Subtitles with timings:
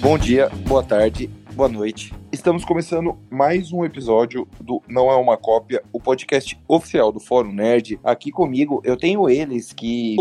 [0.00, 2.14] Bom dia, boa tarde, boa noite.
[2.32, 7.52] Estamos começando mais um episódio do Não é uma Cópia, o podcast oficial do Fórum
[7.52, 8.00] Nerd.
[8.02, 10.16] Aqui comigo eu tenho eles que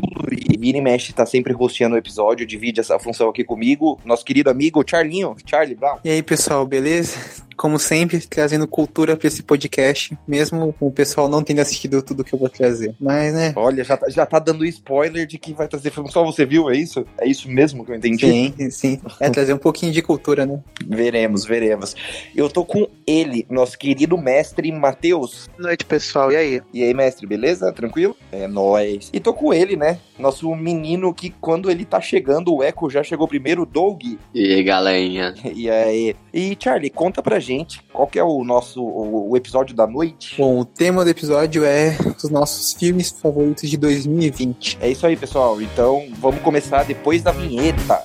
[0.59, 3.97] vira e mexe tá sempre rosteando o episódio, divide essa função aqui comigo.
[4.03, 5.99] Nosso querido amigo Charlinho, Charlie Brown.
[6.03, 7.47] E aí, pessoal, beleza?
[7.59, 12.33] Como sempre, trazendo cultura para esse podcast, mesmo o pessoal não tendo assistido tudo que
[12.33, 12.95] eu vou trazer.
[12.97, 13.51] Mas, né?
[13.53, 16.09] Olha, já, tá, já tá dando spoiler de que vai trazer filme.
[16.09, 17.05] Só você viu, é isso?
[17.19, 18.53] É isso mesmo que eu entendi?
[18.57, 19.01] Sim, sim.
[19.19, 20.57] É trazer um pouquinho de cultura, né?
[20.87, 21.97] Veremos, veremos.
[22.33, 25.49] Eu tô com ele, nosso querido mestre Matheus.
[25.57, 26.31] Boa noite, pessoal.
[26.31, 26.61] E aí?
[26.73, 27.73] E aí, mestre, beleza?
[27.73, 28.15] Tranquilo?
[28.31, 29.09] É nóis.
[29.11, 29.99] E tô com ele, né?
[30.17, 34.01] Nosso menino que quando ele tá chegando, o Echo já chegou primeiro, Doug.
[34.33, 35.33] E aí, galerinha?
[35.53, 36.15] E aí?
[36.33, 37.48] E Charlie, conta pra gente
[37.91, 40.35] qual que é o nosso o, o episódio da noite.
[40.37, 44.77] Bom, o tema do episódio é os nossos filmes favoritos de 2020.
[44.81, 45.61] É isso aí, pessoal.
[45.61, 48.03] Então, vamos começar depois da vinheta.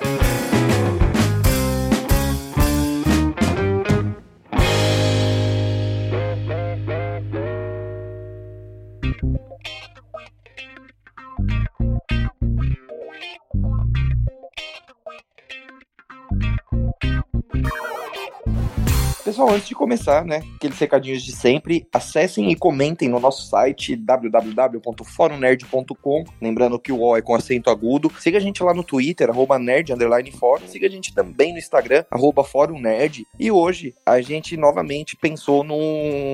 [19.45, 23.95] Pessoal, antes de começar, né, aqueles recadinhos de sempre, acessem e comentem no nosso site
[23.95, 28.11] www.forumnerd.com, lembrando que o O é com acento agudo.
[28.19, 30.33] Siga a gente lá no Twitter, arroba nerd, underline.
[30.67, 33.27] Siga a gente também no Instagram, arroba fórum nerd.
[33.39, 36.33] E hoje, a gente novamente pensou num,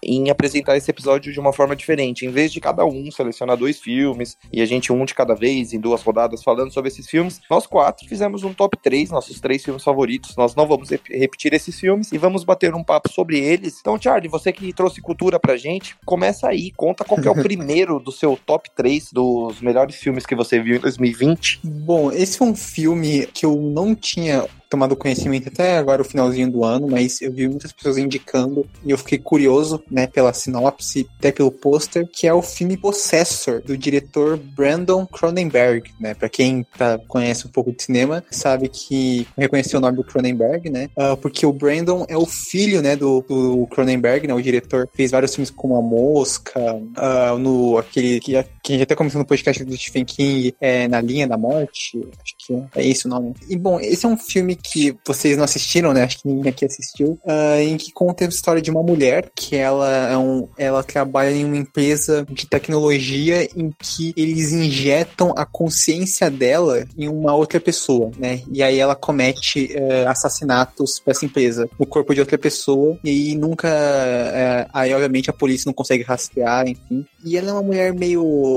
[0.00, 2.24] em apresentar esse episódio de uma forma diferente.
[2.24, 5.72] Em vez de cada um selecionar dois filmes, e a gente um de cada vez,
[5.72, 9.64] em duas rodadas, falando sobre esses filmes, nós quatro fizemos um top 3, nossos três
[9.64, 10.36] filmes favoritos.
[10.36, 13.78] Nós não vamos repetir esses filmes e vamos bater um papo sobre eles.
[13.80, 17.34] Então, Charlie, você que trouxe cultura pra gente, começa aí, conta qual que é o
[17.42, 21.60] primeiro do seu top 3 dos melhores filmes que você viu em 2020.
[21.64, 26.50] Bom, esse foi um filme que eu não tinha tomado conhecimento até agora o finalzinho
[26.50, 31.08] do ano, mas eu vi muitas pessoas indicando e eu fiquei curioso, né, pela sinopse,
[31.18, 36.12] até pelo pôster, que é o filme Possessor, do diretor Brandon Cronenberg, né?
[36.12, 40.68] Para quem tá, conhece um pouco de cinema, sabe que reconheceu o nome do Cronenberg,
[40.68, 40.90] né?
[40.96, 44.34] Uh, porque o Brandon é o filho, né, do, do Cronenberg, né?
[44.34, 49.18] O diretor fez vários filmes como A Mosca, uh, no aquele que, que até começou
[49.18, 53.10] no podcast do Stephen King, é Na Linha da Morte, acho que é esse o
[53.10, 53.34] nome.
[53.46, 56.02] E bom, esse é um filme que vocês não assistiram, né?
[56.02, 59.54] Acho que ninguém aqui assistiu, uh, em que conta a história de uma mulher que
[59.54, 65.44] ela é um, ela trabalha em uma empresa de tecnologia em que eles injetam a
[65.44, 68.40] consciência dela em uma outra pessoa, né?
[68.50, 73.10] E aí ela comete uh, assassinatos para essa empresa no corpo de outra pessoa e
[73.10, 77.04] aí nunca, uh, aí obviamente a polícia não consegue rastrear, enfim.
[77.22, 78.53] E ela é uma mulher meio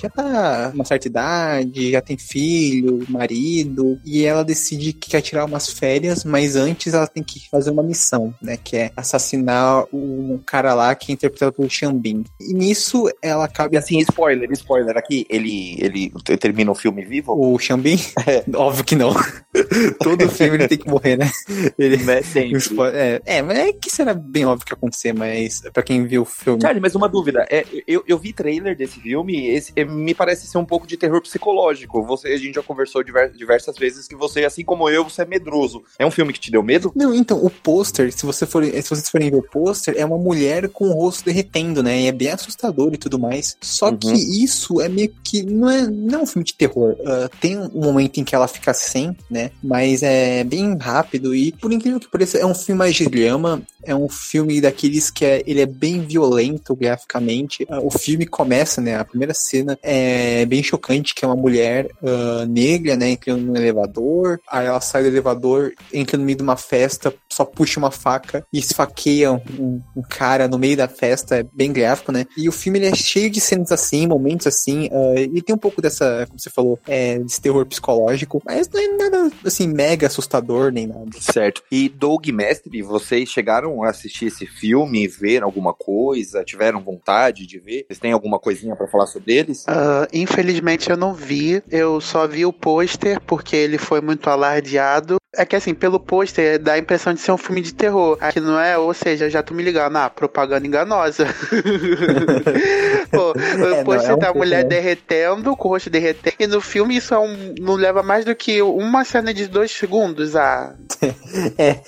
[0.00, 5.44] já tá uma certa idade, já tem filho, marido e ela decide que quer tirar
[5.44, 8.56] umas férias, mas antes ela tem que fazer uma missão, né?
[8.56, 12.24] Que é assassinar um cara lá que é interpretado pelo Xambin.
[12.40, 13.74] E nisso ela acaba.
[13.74, 17.32] E assim, spoiler, spoiler aqui, ele, ele termina o filme vivo?
[17.32, 17.98] O Xambin?
[18.28, 18.44] É.
[18.54, 19.14] Óbvio que não.
[20.02, 21.30] Todo filme ele tem que morrer, né?
[21.78, 22.58] Ele é sempre.
[22.92, 26.24] É, é, mas é que será bem óbvio que acontecer, mas pra quem viu o
[26.24, 26.60] filme.
[26.60, 27.46] Charlie, mas uma dúvida.
[27.50, 30.96] É, eu, eu vi trailer desse filme, esse, é, me parece ser um pouco de
[30.96, 32.02] terror psicológico.
[32.04, 35.82] Você, a gente já conversou diversas vezes que você, assim como eu, você é medroso.
[35.98, 36.92] É um filme que te deu medo?
[36.94, 40.18] Não, então, o pôster, se, você for, se vocês forem ver o pôster, é uma
[40.18, 42.02] mulher com o rosto derretendo, né?
[42.02, 43.56] E é bem assustador e tudo mais.
[43.60, 43.96] Só uhum.
[43.96, 45.42] que isso é meio que.
[45.42, 46.92] Não é, não é um filme de terror.
[47.00, 49.50] Uh, tem um momento em que ela fica sem, né?
[49.62, 53.62] Mas é bem rápido e, por incrível que pareça, é um filme mais de drama.
[53.82, 57.64] É um filme daqueles que é, ele é bem violento graficamente.
[57.64, 58.96] Uh, o filme começa, né?
[58.96, 63.10] A primeira cena é bem chocante, que é uma mulher uh, negra, né?
[63.10, 64.40] Entrando no elevador.
[64.48, 68.44] Aí ela sai do elevador, entra no meio de uma festa, só puxa uma faca
[68.52, 71.36] e esfaqueia um, um cara no meio da festa.
[71.36, 72.26] É bem gráfico, né?
[72.36, 74.86] E o filme ele é cheio de cenas assim, momentos assim.
[74.88, 78.42] Uh, e tem um pouco dessa, como você falou, é, desse terror psicológico.
[78.44, 81.10] Mas não é nada, assim, mega assustador nem nada.
[81.18, 81.62] Certo.
[81.70, 86.44] E Doug Mestre, vocês chegaram a assistir esse filme, ver alguma coisa?
[86.44, 87.84] Tiveram vontade de ver?
[87.86, 89.64] Vocês têm alguma coisinha para falar sobre eles?
[89.64, 91.62] Uh, infelizmente eu não vi.
[91.70, 95.17] Eu só vi o pôster porque ele foi muito alardeado.
[95.36, 98.16] É que assim, pelo pôster dá a impressão de ser um filme de terror.
[98.18, 101.26] Aqui não é, ou seja, já tô me ligando, ah, propaganda enganosa.
[103.12, 104.70] Pô, o pôster é um da mulher né?
[104.70, 106.36] derretendo, com o rosto derretendo.
[106.38, 109.70] E no filme isso é um, não leva mais do que uma cena de dois
[109.70, 110.34] segundos.
[110.34, 110.74] Ah.
[111.58, 111.80] é,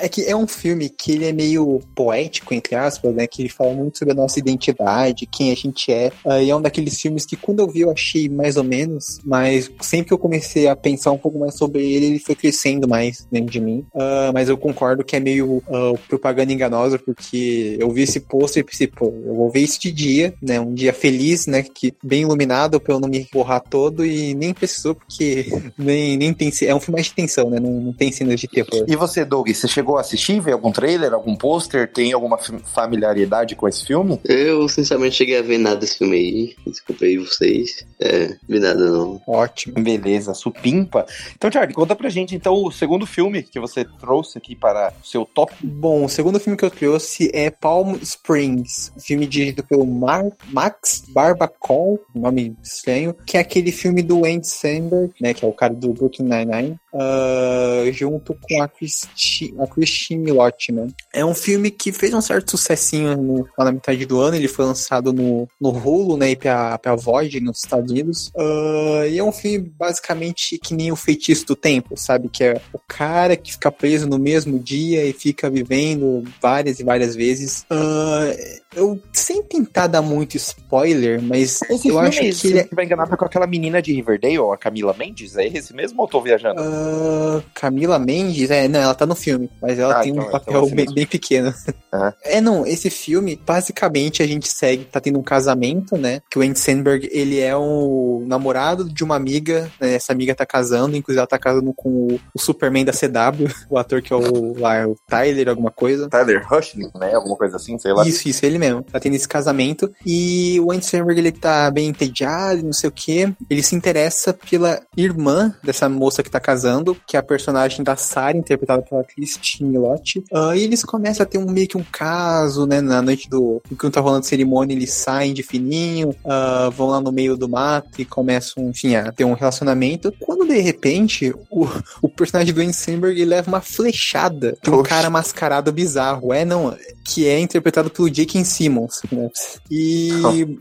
[0.00, 3.26] é que é um filme que ele é meio poético, entre aspas, né?
[3.26, 6.10] Que ele fala muito sobre a nossa identidade, quem a gente é.
[6.24, 9.20] Uh, e é um daqueles filmes que quando eu vi eu achei mais ou menos,
[9.22, 12.85] mas sempre que eu comecei a pensar um pouco mais sobre ele, ele foi crescendo
[12.86, 13.86] mais dentro de mim.
[13.94, 18.62] Uh, mas eu concordo que é meio uh, propaganda enganosa, porque eu vi esse pôster
[18.62, 20.60] e pensei, pô, eu vou ver de dia, né?
[20.60, 21.62] Um dia feliz, né?
[21.62, 25.46] Que bem iluminado pra eu não me borrar todo e nem precisou, porque
[25.76, 26.52] nem, nem tem.
[26.62, 27.58] É um filme mais de tensão, né?
[27.58, 28.84] Não, não tem cenas de terror.
[28.86, 31.90] E você, Doug, você chegou a assistir, ver algum trailer, algum pôster?
[31.92, 34.20] Tem alguma familiaridade com esse filme?
[34.24, 36.56] Eu, sinceramente, cheguei a ver nada desse filme aí.
[36.66, 37.84] Desculpa aí vocês.
[38.00, 39.20] É, vi nada não.
[39.26, 39.74] Ótimo.
[39.82, 41.06] Beleza, supimpa.
[41.34, 45.06] Então, Charlie, conta pra gente então o segundo filme que você trouxe aqui para o
[45.06, 45.54] seu top.
[45.62, 51.04] Bom, o segundo filme que eu trouxe é Palm Springs, filme dirigido pelo Mar Max
[51.08, 55.74] Barbacol, nome estranho, que é aquele filme do Andy Samberg, né, que é o cara
[55.74, 60.86] do Brooklyn Nine-Nine, uh, junto com a, Christi, a Christine Milotti, né.
[61.12, 64.48] É um filme que fez um certo sucessinho no, lá na metade do ano, ele
[64.48, 69.18] foi lançado no, no Hulu, né, e pra, pra Void nos Estados Unidos, uh, e
[69.18, 73.36] é um filme basicamente que nem o Feitiço do Tempo, sabe, que é o cara
[73.36, 77.66] que fica preso no mesmo dia e fica vivendo várias e várias vezes.
[77.70, 82.68] Uh, eu, sem tentar dar muito spoiler, mas esse eu acho é que ele é...
[82.70, 86.20] vai enganar com aquela menina de Riverdale, a Camila Mendes, é esse mesmo ou tô
[86.20, 86.60] viajando?
[86.86, 90.30] Uh, Camila Mendes, é, não, ela tá no filme, mas ela ah, tem então, um
[90.30, 91.52] papel então bem, bem, pequeno.
[91.92, 92.12] Uhum.
[92.24, 96.42] É, não, esse filme, basicamente a gente segue, tá tendo um casamento, né, que o
[96.42, 101.18] Andy Sandberg, ele é o namorado de uma amiga, né, essa amiga tá casando, inclusive
[101.18, 104.86] ela tá casando com o, o Superman da CW, o ator que é o, lá,
[104.86, 106.08] o Tyler, alguma coisa.
[106.08, 108.06] Tyler Rushling, né, alguma coisa assim, sei lá.
[108.06, 111.88] Isso, isso, ele mesmo, tá tendo esse casamento, e o Andy Samberg, ele tá bem
[111.88, 113.34] entediado, não sei o que.
[113.48, 117.96] Ele se interessa pela irmã dessa moça que tá casando, que é a personagem da
[117.96, 120.18] Sarah, interpretada pela Christine Lott.
[120.32, 122.80] Uh, e eles começam a ter um meio que um caso, né?
[122.80, 123.62] Na noite do.
[123.70, 128.00] Enquanto tá rolando cerimônia, eles saem de fininho, uh, vão lá no meio do mato
[128.00, 130.12] e começam, enfim, a ter um relacionamento.
[130.20, 131.66] Quando de repente o,
[132.02, 136.32] o personagem do Andy Samberg leva uma flechada de um cara mascarado bizarro.
[136.32, 139.02] É, não, que é interpretado pelo Jake Simmons.
[139.10, 139.28] Né?
[139.70, 140.10] E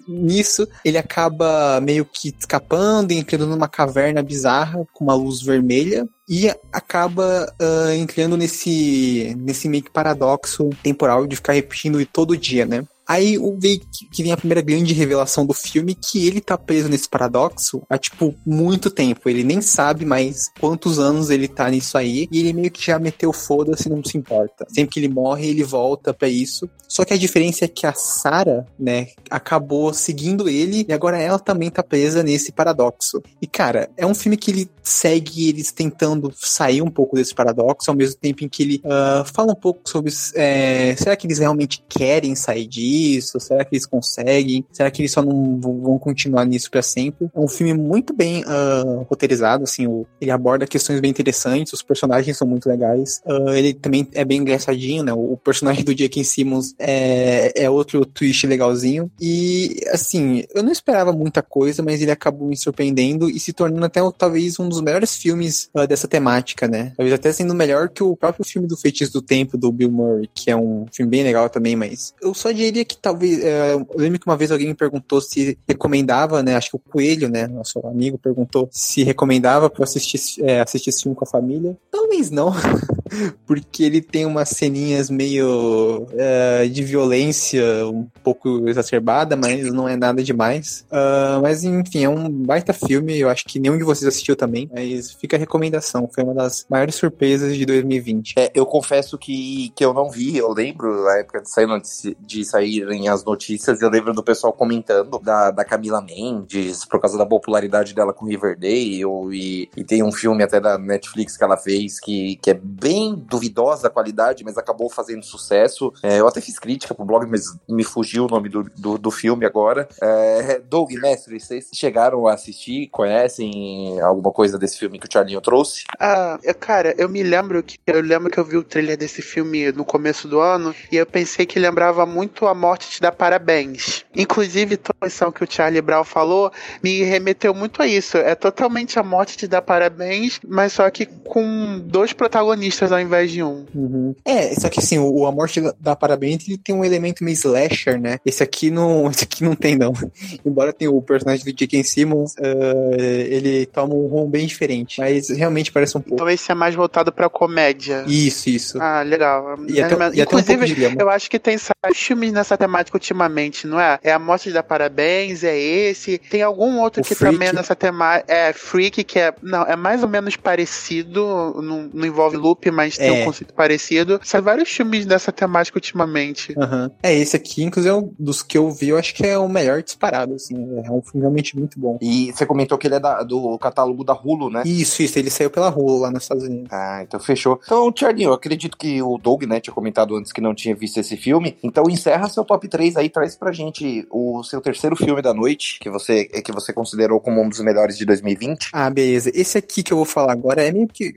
[0.07, 5.94] nisso ele acaba meio que escapando e entrando numa caverna bizarra com uma luz vermelha
[6.27, 12.65] e acaba uh, entrando nesse, nesse meio que paradoxo temporal de ficar repetindo todo dia,
[12.65, 12.85] né?
[13.07, 13.79] Aí vem
[14.11, 17.97] que vem a primeira grande revelação do filme, que ele tá preso nesse paradoxo há,
[17.97, 19.29] tipo, muito tempo.
[19.29, 22.97] Ele nem sabe mais quantos anos ele tá nisso aí, e ele meio que já
[22.97, 24.65] meteu foda-se, não se importa.
[24.69, 26.69] Sempre que ele morre, ele volta para isso.
[26.87, 31.39] Só que a diferença é que a Sarah, né, acabou seguindo ele, e agora ela
[31.39, 33.21] também tá presa nesse paradoxo.
[33.41, 37.89] E, cara, é um filme que ele segue eles tentando sair um pouco desse paradoxo,
[37.89, 41.39] ao mesmo tempo em que ele uh, fala um pouco sobre é, será que eles
[41.39, 42.94] realmente querem sair disso?
[42.95, 43.39] Isso?
[43.39, 44.65] Será que eles conseguem?
[44.71, 47.29] Será que eles só não vão continuar nisso para sempre?
[47.33, 52.37] É um filme muito bem uh, roteirizado, assim, ele aborda questões bem interessantes, os personagens
[52.37, 53.21] são muito legais.
[53.25, 55.13] Uh, ele também é bem engraçadinho, né?
[55.13, 56.23] O, o personagem do J.K.
[56.23, 59.11] Simmons é, é outro twist legalzinho.
[59.19, 63.85] E, assim, eu não esperava muita coisa, mas ele acabou me surpreendendo e se tornando
[63.85, 66.93] até talvez um dos melhores filmes uh, dessa temática, né?
[66.95, 70.29] Talvez até sendo melhor que o próprio filme do Feitiço do Tempo, do Bill Murray,
[70.33, 73.43] que é um filme bem legal também, mas eu só diria que talvez.
[73.43, 76.55] É, eu lembro que uma vez alguém me perguntou se recomendava, né?
[76.55, 77.47] Acho que o Coelho, né?
[77.47, 81.77] Nosso amigo, perguntou se recomendava para assistir, é, assistir esse filme com a família.
[81.91, 82.53] Talvez não.
[83.45, 89.95] porque ele tem umas ceninhas meio é, de violência um pouco exacerbada, mas não é
[89.95, 90.85] nada demais.
[90.91, 94.69] Uh, mas enfim, é um baita filme, eu acho que nenhum de vocês assistiu também,
[94.73, 98.33] mas fica a recomendação, foi uma das maiores surpresas de 2020.
[98.37, 101.81] É, eu confesso que, que eu não vi, eu lembro na época de, sair
[102.19, 107.17] de saírem as notícias, eu lembro do pessoal comentando da, da Camila Mendes, por causa
[107.17, 111.57] da popularidade dela com Riverdale, e, e tem um filme até da Netflix que ela
[111.57, 115.93] fez que, que é bem duvidosa a qualidade, mas acabou fazendo sucesso.
[116.03, 119.11] É, eu até fiz crítica pro blog, mas me fugiu o nome do, do, do
[119.11, 119.87] filme agora.
[120.01, 125.41] É, Doug, mestre, vocês chegaram a assistir, conhecem alguma coisa desse filme que o Charlinho
[125.41, 125.83] trouxe?
[125.99, 129.71] Ah, cara, eu me lembro que eu lembro que eu vi o trailer desse filme
[129.71, 134.03] no começo do ano e eu pensei que lembrava muito A Morte Te Dá Parabéns.
[134.15, 136.51] Inclusive, a lição que o Charlie Brown falou
[136.83, 138.17] me remeteu muito a isso.
[138.17, 143.31] É totalmente A Morte Te Dá Parabéns, mas só que com dois protagonistas ao invés
[143.31, 143.65] de um.
[143.75, 144.15] Uhum.
[144.25, 148.01] É, só que assim, o, A Morte da Parabéns ele tem um elemento meio slasher,
[148.01, 148.17] né?
[148.25, 149.93] Esse aqui não, esse aqui não tem, não.
[150.43, 151.83] Embora tenha o personagem do J.K.
[151.83, 154.99] Simmons, uh, ele toma um rumo bem diferente.
[154.99, 156.27] Mas realmente parece um pouco.
[156.29, 158.03] Esse é mais voltado pra comédia.
[158.07, 158.81] Isso, isso.
[158.81, 159.55] Ah, legal.
[159.67, 161.57] E até, é, e até um Inclusive, eu acho que tem
[161.93, 163.99] filmes nessa temática ultimamente, não é?
[164.03, 166.17] É a Morte da Parabéns, é esse.
[166.17, 167.33] Tem algum outro O que Freak.
[167.33, 168.31] também é nessa temática.
[168.31, 169.33] É Freak, que é.
[169.41, 171.53] Não, é mais ou menos parecido.
[171.61, 173.21] Não, não envolve loop, mas tem É.
[173.21, 174.19] um conceito parecido.
[174.23, 176.53] São vários filmes dessa temática ultimamente.
[176.57, 176.91] Aham.
[177.01, 179.47] É, esse aqui, inclusive, é um dos que eu vi, eu acho que é o
[179.47, 180.55] melhor disparado, assim.
[180.83, 181.97] É um filme realmente muito bom.
[182.01, 184.63] E você comentou que ele é da- do catálogo da Hulu, né?
[184.65, 186.67] Isso, isso, ele saiu pela rua lá nos Estados Unidos.
[186.71, 187.59] Ah, então fechou.
[187.63, 190.99] Então, Charlie, eu acredito que o Doug, né, tinha comentado antes que não tinha visto
[190.99, 191.57] esse filme.
[191.63, 195.79] Então encerra seu top 3 aí, traz pra gente o seu terceiro filme da noite,
[195.79, 198.69] que você, que você considerou como um dos melhores de 2020.
[198.71, 199.31] Ah, beleza.
[199.33, 201.15] Esse aqui que eu vou falar agora é meio que.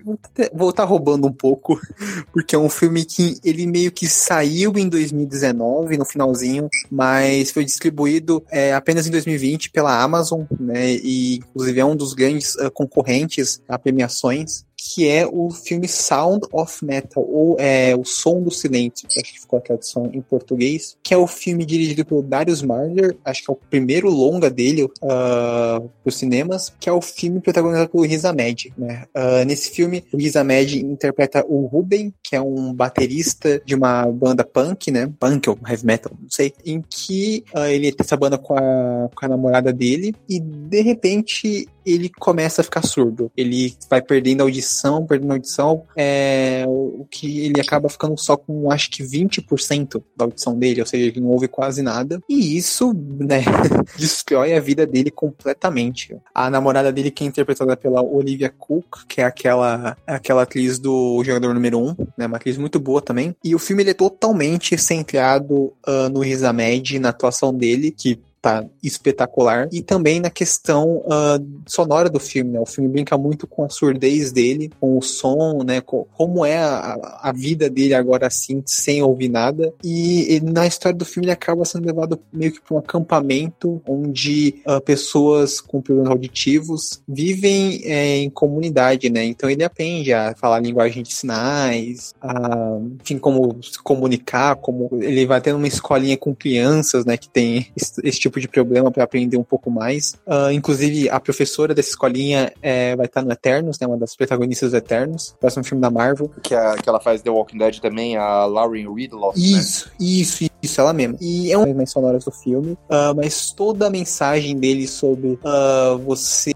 [0.53, 1.81] Vou estar roubando um pouco,
[2.33, 7.65] porque é um filme que ele meio que saiu em 2019, no finalzinho, mas foi
[7.65, 10.93] distribuído é, apenas em 2020 pela Amazon, né?
[10.93, 14.68] E inclusive é um dos grandes ah, concorrentes a premiações.
[14.81, 19.41] Que é o filme Sound of Metal, ou é, O Som do Silêncio, acho que
[19.41, 23.51] ficou a tradução em português, que é o filme dirigido pelo Darius Marder, acho que
[23.51, 28.05] é o primeiro longa dele uh, para os cinemas, que é o filme protagonizado pelo
[28.05, 28.73] Riz Ahmed.
[28.77, 29.05] Né?
[29.15, 34.07] Ah, nesse filme, o Riz Ahmed interpreta o Ruben, que é um baterista de uma
[34.07, 35.11] banda punk, né?
[35.19, 39.09] Punk ou heavy metal, não sei, em que ah, ele tem essa banda com a,
[39.15, 43.31] com a namorada dele e de repente ele começa a ficar surdo.
[43.37, 48.91] Ele vai perdendo audição, perdendo audição, é, o que ele acaba ficando só com acho
[48.91, 52.21] que 20% da audição dele, ou seja, ele não ouve quase nada.
[52.29, 53.43] E isso, né,
[53.99, 56.17] destrói a vida dele completamente.
[56.35, 61.23] A namorada dele, que é interpretada pela Olivia Cook, que é aquela, aquela atriz do
[61.25, 63.35] Jogador Número 1, né, uma atriz muito boa também.
[63.43, 68.21] E o filme ele é totalmente centrado ah, no Riz Ahmed, na atuação dele, que
[68.41, 69.69] tá espetacular.
[69.73, 72.61] E também na questão ah, sonora do filme, né?
[72.61, 75.81] O filme brinca muito com a surdez dele, com o som, né?
[75.81, 79.73] Com, como é a, a vida dele agora assim, sem ouvir nada.
[79.83, 84.61] E, na história do filme ele acaba sendo levado meio que para um acampamento onde
[84.65, 89.25] ah, pessoas com problemas auditivos vivem eh, em comunidade, né?
[89.25, 95.27] Então ele aprende a falar linguagem de sinais, a, enfim, como se comunicar, como ele
[95.27, 97.17] vai tendo uma escolinha com crianças, né?
[97.17, 100.17] Que tem esse tipo de problema para aprender um pouco mais.
[100.27, 103.87] Ah, inclusive, a professora dessa escolinha eh, vai estar no Eternos, né?
[103.87, 106.31] Uma das protagonistas do Eternos, próximo filme da Marvel.
[106.43, 109.47] Que, a, que ela faz The Walking Dead também, a Lauren Ridloff, né?
[109.47, 111.17] Isso, isso, isso, ela mesma.
[111.21, 115.39] E é uma das mais sonoras do filme, ah, mas toda a mensagem dele sobre
[115.45, 116.55] ah, você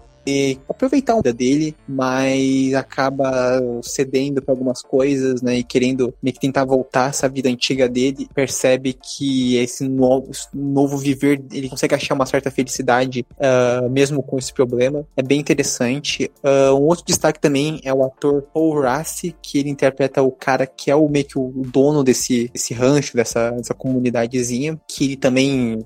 [0.69, 6.39] aproveitar a vida dele, mas acaba cedendo para algumas coisas, né, e querendo meio que
[6.39, 12.13] tentar voltar essa vida antiga dele, percebe que esse novo, novo viver, ele consegue achar
[12.13, 15.05] uma certa felicidade ah, mesmo com esse problema.
[15.15, 16.31] É bem interessante.
[16.43, 20.65] Ah, um outro destaque também é o ator Paul Rassi, que ele interpreta o cara
[20.65, 25.17] que é o meio que o dono desse, desse rancho, dessa, dessa comunidadezinha, que ele
[25.17, 25.79] também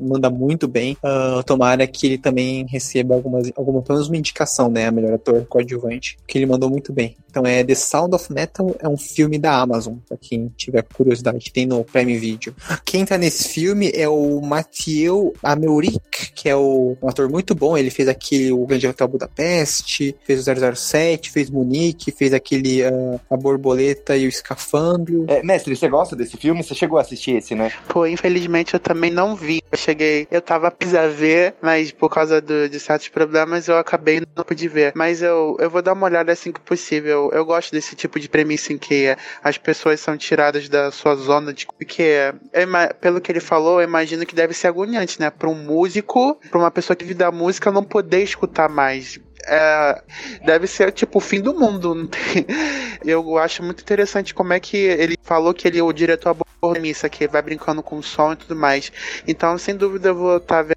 [0.00, 0.96] manda muito bem.
[1.02, 4.86] Ah, tomara que ele também receba algumas, alguma, pelo menos uma indicação, né?
[4.86, 7.16] A melhor ator coadjuvante, que ele mandou muito bem.
[7.30, 11.50] Então é The Sound of Metal, é um filme da Amazon, pra quem tiver curiosidade,
[11.52, 12.54] tem no Prime Video.
[12.84, 17.76] Quem tá nesse filme é o Mathieu Ameuric, que é o, um ator muito bom,
[17.76, 23.20] ele fez aquele O Grande Hotel Budapeste, fez o 007, fez Munique, fez aquele ah,
[23.30, 25.24] A Borboleta e o Escafandro.
[25.28, 26.62] É, mestre, você gosta desse filme?
[26.62, 27.72] Você chegou a assistir esse, né?
[27.88, 29.62] Pô, infelizmente eu também não vi.
[29.70, 34.20] Eu cheguei, eu tava a ver, mas por causa do- de certos problemas eu acabei
[34.34, 34.92] não pude ver.
[34.94, 37.30] Mas eu, eu vou dar uma olhada assim que possível.
[37.32, 41.52] Eu gosto desse tipo de premissa em que as pessoas são tiradas da sua zona
[41.52, 41.66] de.
[41.66, 45.30] Porque, eu pelo que ele falou, eu imagino que deve ser agoniante, né?
[45.30, 49.18] Pra um músico, pra uma pessoa que vive da música, não poder escutar mais.
[49.46, 50.02] É,
[50.44, 52.08] deve ser tipo o fim do mundo.
[53.04, 56.72] Eu acho muito interessante como é que ele falou que ele, o diretor abordou a
[56.72, 58.90] premissa, que vai brincando com o som e tudo mais.
[59.28, 60.73] Então, sem dúvida, eu vou estar vendo aí.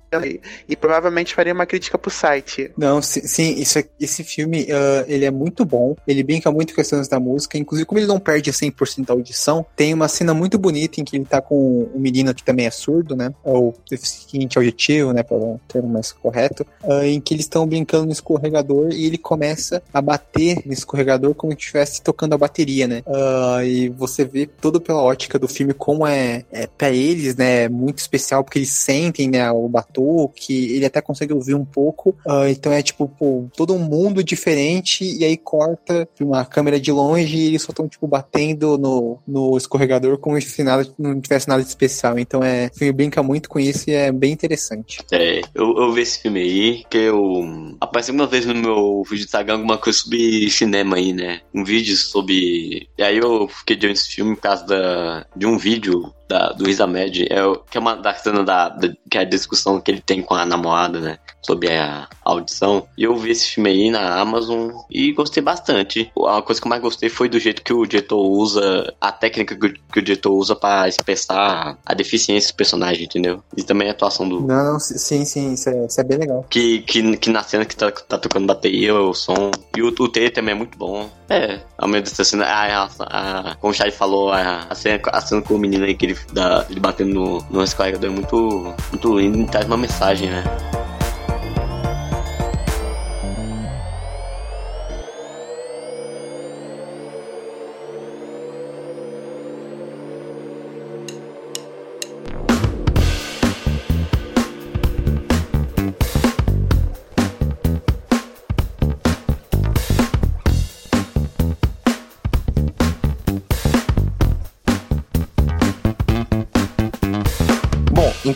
[0.68, 2.72] E provavelmente faria uma crítica pro site.
[2.78, 6.70] Não, sim, sim, isso, é- esse filme, ah, ele é muito bom, ele brinca muito
[6.72, 10.34] com questões da música, inclusive como ele não perde 100% da audição, tem uma cena
[10.34, 13.76] muito bonita em que ele tá com um menino que também é surdo, né, ou
[13.90, 18.12] deficiente auditivo, né, para um termo mais correto, ah, em que eles estão brincando no
[18.12, 23.04] escorregador e ele começa a bater no escorregador como se estivesse tocando a bateria, né,
[23.08, 27.68] Ah, e você vê todo pela ótica do filme como é, é para eles, né,
[27.68, 29.97] muito especial, porque eles sentem, né, o batom
[30.36, 32.12] que ele até consegue ouvir um pouco.
[32.26, 36.92] Uh, então é tipo, pô, todo um mundo diferente, e aí corta uma câmera de
[36.92, 41.48] longe e eles só estão, tipo, batendo no, no escorregador como se nada, não tivesse
[41.48, 42.18] nada de especial.
[42.18, 45.00] Então é, o filme brinca muito com isso e é bem interessante.
[45.12, 47.76] É, eu, eu vi esse filme aí, que eu.
[47.80, 51.42] Apareceu uma vez no meu vídeo do Instagram alguma coisa sobre cinema aí, né?
[51.54, 52.88] Um vídeo sobre.
[52.98, 56.66] E aí eu fiquei de nesse filme por causa da, de um vídeo da, do
[56.66, 57.38] Riz Ahmed, é,
[57.70, 60.34] que é uma da cena da, da, que é a discussão que ele tem com
[60.34, 61.18] a namorada, né?
[61.42, 62.88] Sobre a audição.
[62.98, 66.12] E eu vi esse filme aí na Amazon e gostei bastante.
[66.28, 69.56] A coisa que eu mais gostei foi do jeito que o diretor usa, a técnica
[69.56, 73.42] que o, que o diretor usa para expressar a deficiência do personagem, entendeu?
[73.56, 74.42] E também a atuação do.
[74.42, 76.46] Não, não, sim, sim, isso é, isso é bem legal.
[76.50, 79.52] Que, que, que na cena que tá, tá tocando bateria, o som.
[79.76, 81.10] E o, o T também é muito bom.
[81.30, 82.46] É, ao menos essa cena.
[82.46, 85.86] A, a, a, como o Charlie falou, a, a, cena, a cena com o menino
[85.86, 87.62] aí que ele da, ele batendo no, no
[88.06, 90.44] é muito, muito lindo e traz uma mensagem, né?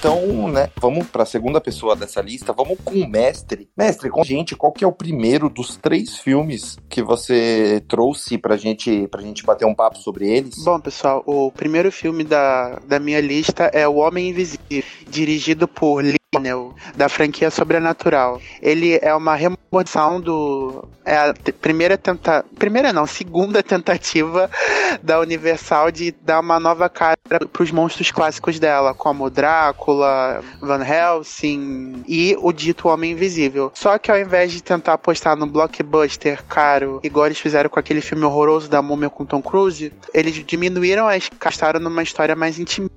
[0.01, 3.69] Então, né, vamos para a segunda pessoa dessa lista, vamos com o mestre.
[3.77, 8.35] Mestre, com a gente, qual que é o primeiro dos três filmes que você trouxe
[8.35, 10.55] pra gente, pra gente bater um papo sobre eles?
[10.65, 16.03] Bom, pessoal, o primeiro filme da, da minha lista é O Homem Invisível, dirigido por
[16.33, 18.41] Lionel, da franquia Sobrenatural.
[18.61, 20.87] Ele é uma remoção do.
[21.03, 22.45] É a primeira tenta...
[22.57, 24.49] Primeira não, segunda tentativa
[25.03, 30.85] da Universal de dar uma nova cara para os monstros clássicos dela, como Drácula, Van
[30.85, 33.69] Helsing e o dito Homem Invisível.
[33.75, 37.99] Só que ao invés de tentar apostar no blockbuster caro, igual eles fizeram com aquele
[37.99, 42.89] filme horroroso da Múmia com Tom Cruise, eles diminuíram a gastaram numa história mais íntima.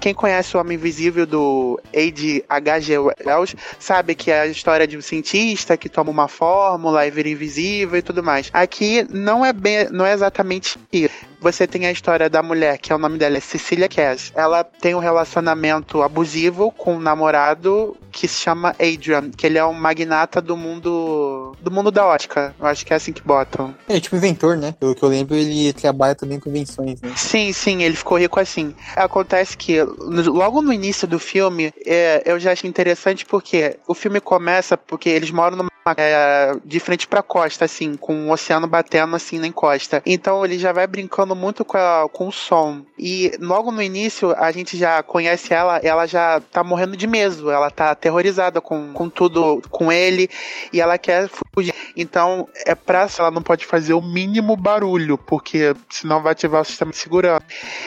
[0.00, 1.80] Quem conhece o Homem Invisível do.
[2.48, 2.98] H.G.
[2.98, 7.28] Wells sabe que é a história de um cientista que toma uma fórmula e vira
[7.28, 8.50] invisível e tudo mais.
[8.52, 12.92] Aqui não é bem, não é exatamente isso você tem a história da mulher, que
[12.92, 14.32] é o nome dela é Cecilia Cass.
[14.34, 19.64] Ela tem um relacionamento abusivo com um namorado que se chama Adrian, que ele é
[19.64, 22.54] um magnata do mundo do mundo da ótica.
[22.60, 23.74] Eu acho que é assim que botam.
[23.88, 24.74] É tipo inventor, né?
[24.78, 27.12] Pelo que eu lembro, ele trabalha também com invenções, né?
[27.16, 28.74] Sim, sim, ele ficou rico assim.
[28.94, 34.20] Acontece que logo no início do filme, é, eu já achei interessante porque o filme
[34.20, 39.16] começa porque eles moram numa é, de frente pra costa, assim, com o oceano batendo
[39.16, 40.02] assim na encosta.
[40.06, 42.82] Então ele já vai brincando muito com, a, com o som.
[42.98, 47.50] E logo no início a gente já conhece ela, ela já tá morrendo de medo,
[47.50, 50.28] ela tá aterrorizada com, com tudo, com ele,
[50.72, 51.74] e ela quer fugir.
[51.96, 56.64] Então é pra ela não pode fazer o mínimo barulho, porque senão vai ativar o
[56.64, 57.42] sistema de segurança.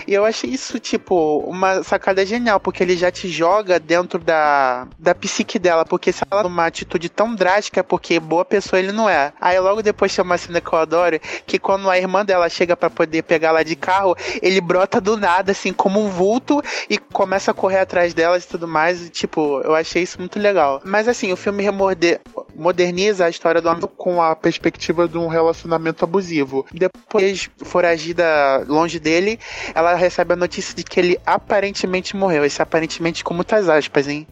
[0.08, 4.88] E eu achei isso, tipo, uma sacada genial, porque ele já te joga dentro da,
[5.00, 9.10] da psique dela, porque se ela uma atitude tão drástica porque boa pessoa ele não
[9.10, 9.34] é.
[9.40, 12.76] Aí logo depois tem uma cena que eu adoro, que quando a irmã dela chega
[12.76, 16.98] para poder pegar lá de carro, ele brota do nada, assim, como um vulto e
[16.98, 19.06] começa a correr atrás delas e tudo mais.
[19.06, 20.82] E, tipo, eu achei isso muito legal.
[20.84, 22.20] Mas assim, o filme remorde
[22.56, 26.66] moderniza a história do homem com a perspectiva de um relacionamento abusivo.
[26.72, 29.40] Depois, foragida longe dele,
[29.74, 32.46] ela recebe a notícia de que ele aparentemente morreu.
[32.46, 34.28] Esse aparentemente com muitas aspas, hein?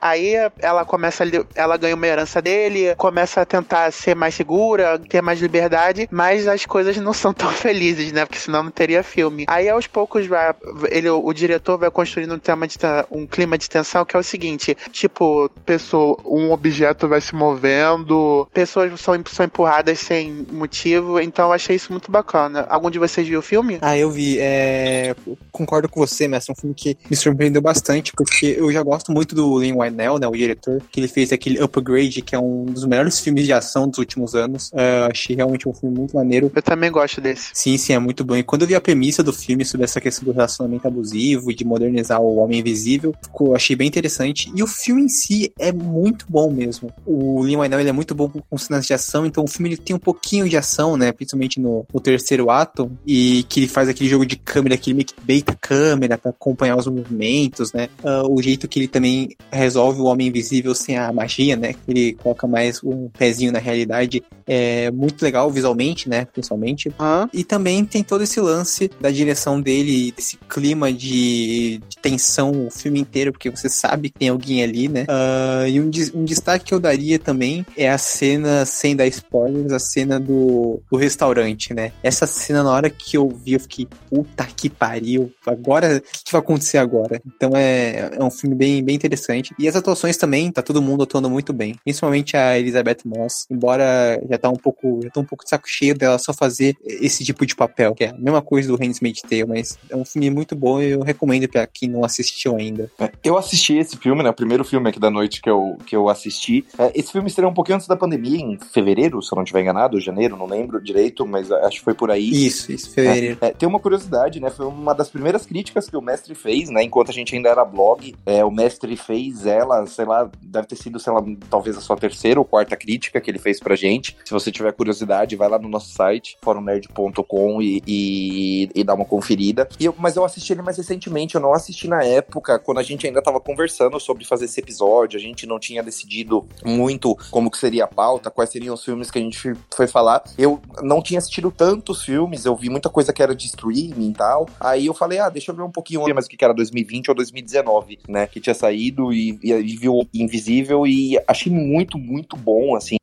[0.00, 1.24] Aí ela começa,
[1.54, 6.46] ela ganha uma herança dele, começa a tentar ser mais segura, ter mais liberdade, mas
[6.46, 8.24] as coisas não são tão felizes, né?
[8.24, 9.44] Porque senão não teria filme.
[9.48, 10.54] Aí aos poucos vai,
[10.90, 12.76] ele, o diretor vai construindo um tema de
[13.10, 18.46] um clima de tensão que é o seguinte, tipo, pessoa, um objeto vai se movendo,
[18.52, 22.66] pessoas são, são empurradas sem motivo, então eu achei isso muito bacana.
[22.68, 23.78] Algum de vocês viu o filme?
[23.80, 24.38] Ah, eu vi.
[24.38, 25.16] É...
[25.50, 29.10] Concordo com você, mas é um filme que me surpreendeu bastante, porque eu já gosto
[29.10, 32.66] muito do Lin Wynell, né, o diretor, que ele fez aquele Upgrade, que é um
[32.66, 34.68] dos melhores filmes de ação dos últimos anos.
[34.68, 36.52] Uh, achei realmente um filme muito maneiro.
[36.54, 37.50] Eu também gosto desse.
[37.54, 38.36] Sim, sim, é muito bom.
[38.36, 41.54] E quando eu vi a premissa do filme sobre essa questão do relacionamento abusivo e
[41.54, 44.50] de modernizar o Homem Invisível, ficou, achei bem interessante.
[44.54, 46.92] E o filme em si é muito bom mesmo.
[47.06, 49.76] O Lin Manuel ele é muito bom com cenas de ação, então o filme ele
[49.76, 51.12] tem um pouquinho de ação, né?
[51.12, 54.96] Principalmente no, no terceiro ato, e que ele faz aquele jogo de câmera, que ele
[54.96, 57.88] meio que beita a câmera para acompanhar os movimentos, né?
[58.02, 61.74] Uh, o jeito que ele também resolve o Homem Invisível sem a magia, né?
[61.86, 64.22] Ele coloca mais um pezinho na realidade.
[64.46, 66.24] É muito legal visualmente, né?
[66.26, 66.92] Principalmente.
[66.98, 67.28] Hã?
[67.32, 72.70] E também tem todo esse lance da direção dele, desse clima de, de tensão o
[72.70, 75.04] filme inteiro, porque você sabe que tem alguém ali, né?
[75.08, 79.72] Ah, e um, um destaque que eu daria também é a cena, sem dar spoilers,
[79.72, 81.92] a cena do, do restaurante, né?
[82.02, 86.24] Essa cena, na hora que eu vi, eu fiquei, puta que pariu, agora, o que,
[86.24, 87.20] que vai acontecer agora?
[87.26, 89.54] Então é, é um filme bem, bem interessante.
[89.58, 91.76] E as atuações também, tá todo mundo atuando muito bem.
[91.84, 95.68] Principalmente a Elizabeth Moss, embora já tá um pouco, já tá um pouco de saco
[95.68, 99.22] cheio dela só fazer esse tipo de papel, que é a mesma coisa do Handmaid's
[99.22, 102.90] Tale, mas é um filme muito bom e eu recomendo pra quem não assistiu ainda.
[102.98, 104.30] É, Eu assisti esse filme, né?
[104.30, 106.64] O primeiro filme aqui da noite que eu, que eu assisti.
[106.78, 109.60] É, Esse filme estreou um pouquinho antes da pandemia, em fevereiro, se eu não estiver
[109.62, 112.28] enganado, janeiro, não lembro direito, mas acho que foi por aí.
[112.46, 113.38] Isso, isso, fevereiro.
[113.40, 114.50] É, tem uma curiosidade, né?
[114.50, 116.82] Foi uma das primeiras críticas que o mestre fez, né?
[116.82, 118.14] Enquanto a gente ainda era blog.
[118.24, 121.96] É, o mestre fez ela, sei lá, deve ter sido, sei lá, talvez a sua
[121.96, 124.16] terceira ou quarta crítica que ele fez pra gente.
[124.26, 129.04] Se você tiver curiosidade, vai lá no nosso site, forumnerd.com e, e, e dá uma
[129.04, 129.68] conferida.
[129.78, 133.06] Eu- mas eu assisti ele mais recentemente, eu não assisti na época, quando a gente
[133.06, 137.56] ainda tava conversando sobre fazer esse episódio, a gente não tinha decidido muito como que
[137.56, 140.24] seria a pauta, quais seriam os filmes que a gente foi falar.
[140.36, 144.14] Eu não tinha assistido tantos filmes, eu vi muita coisa que era de streaming e
[144.14, 144.48] tal.
[144.58, 147.14] Aí eu falei, ah, deixa eu ver um pouquinho mais o que era 2020 ou
[147.14, 148.26] 2019, né?
[148.26, 152.96] Que tinha saído e, e, e viu Invisível e achei muito, muito bom, assim.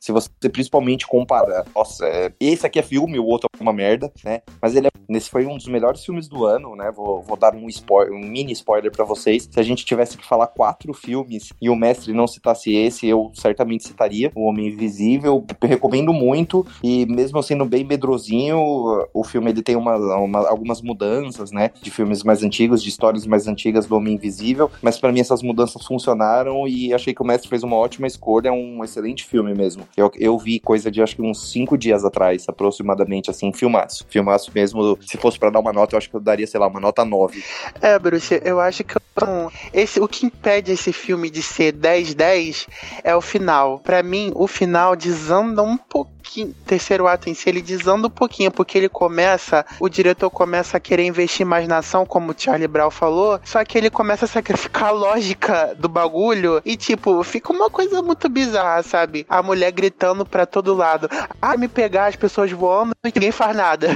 [0.00, 4.12] Se você principalmente comparar, nossa, é, esse aqui é filme, o outro é uma merda,
[4.24, 4.40] né?
[4.60, 6.90] Mas ele é, nesse foi um dos melhores filmes do ano, né?
[6.94, 9.48] Vou, vou dar um spoiler, um mini spoiler pra vocês.
[9.50, 13.30] Se a gente tivesse que falar quatro filmes e o mestre não citasse esse, eu
[13.34, 15.44] certamente citaria O Homem Invisível.
[15.62, 18.58] Recomendo muito e mesmo sendo bem medrosinho,
[19.12, 21.70] o filme ele tem uma, uma- algumas mudanças, né?
[21.82, 25.42] De filmes mais antigos, de histórias mais antigas do Homem Invisível, mas pra mim essas
[25.42, 29.54] mudanças funcionaram e achei que o mestre fez uma ótima escolha, é um excelente filme
[29.56, 29.86] mesmo.
[29.96, 34.06] Eu, eu vi coisa de acho que uns cinco dias atrás, aproximadamente, assim, filmaço.
[34.08, 36.66] Filmaço mesmo, se fosse pra dar uma nota, eu acho que eu daria, sei lá,
[36.66, 37.42] uma nota 9.
[37.80, 38.94] É, Bruce, eu acho que
[39.72, 42.66] esse, o que impede esse filme de ser 10-10
[43.02, 43.78] é o final.
[43.78, 45.76] Pra mim, o final desanda um
[46.66, 50.80] Terceiro ato em si, ele desanda um pouquinho, porque ele começa, o diretor começa a
[50.80, 54.28] querer investir mais na ação, como o Charlie Brown falou, só que ele começa a
[54.28, 59.26] sacrificar a lógica do bagulho e, tipo, fica uma coisa muito bizarra, sabe?
[59.28, 61.08] A mulher gritando pra todo lado:
[61.40, 63.88] ah, me pegar, as pessoas voando e ninguém faz nada.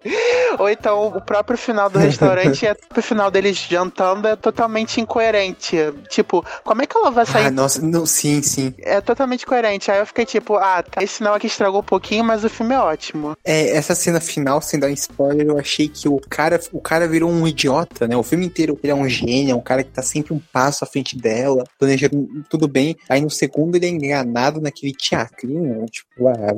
[0.58, 5.76] Ou então o próprio final do restaurante é o final deles jantando é totalmente incoerente.
[6.08, 7.46] Tipo, como é que ela vai sair?
[7.46, 8.74] Ah, nossa, não, sim, sim.
[8.78, 9.90] É totalmente coerente.
[9.90, 12.74] Aí eu fiquei tipo, ah, tá, esse final aqui estragou um pouquinho, mas o filme
[12.74, 13.36] é ótimo.
[13.44, 17.30] É, essa cena final, sem dar spoiler, eu achei que o cara, o cara virou
[17.30, 18.16] um idiota, né?
[18.16, 20.84] O filme inteiro ele é um gênio, é um cara que tá sempre um passo
[20.84, 22.96] à frente dela, planejando tudo bem.
[23.08, 26.56] Aí no segundo ele é enganado naquele teatrinho, tipo, ah,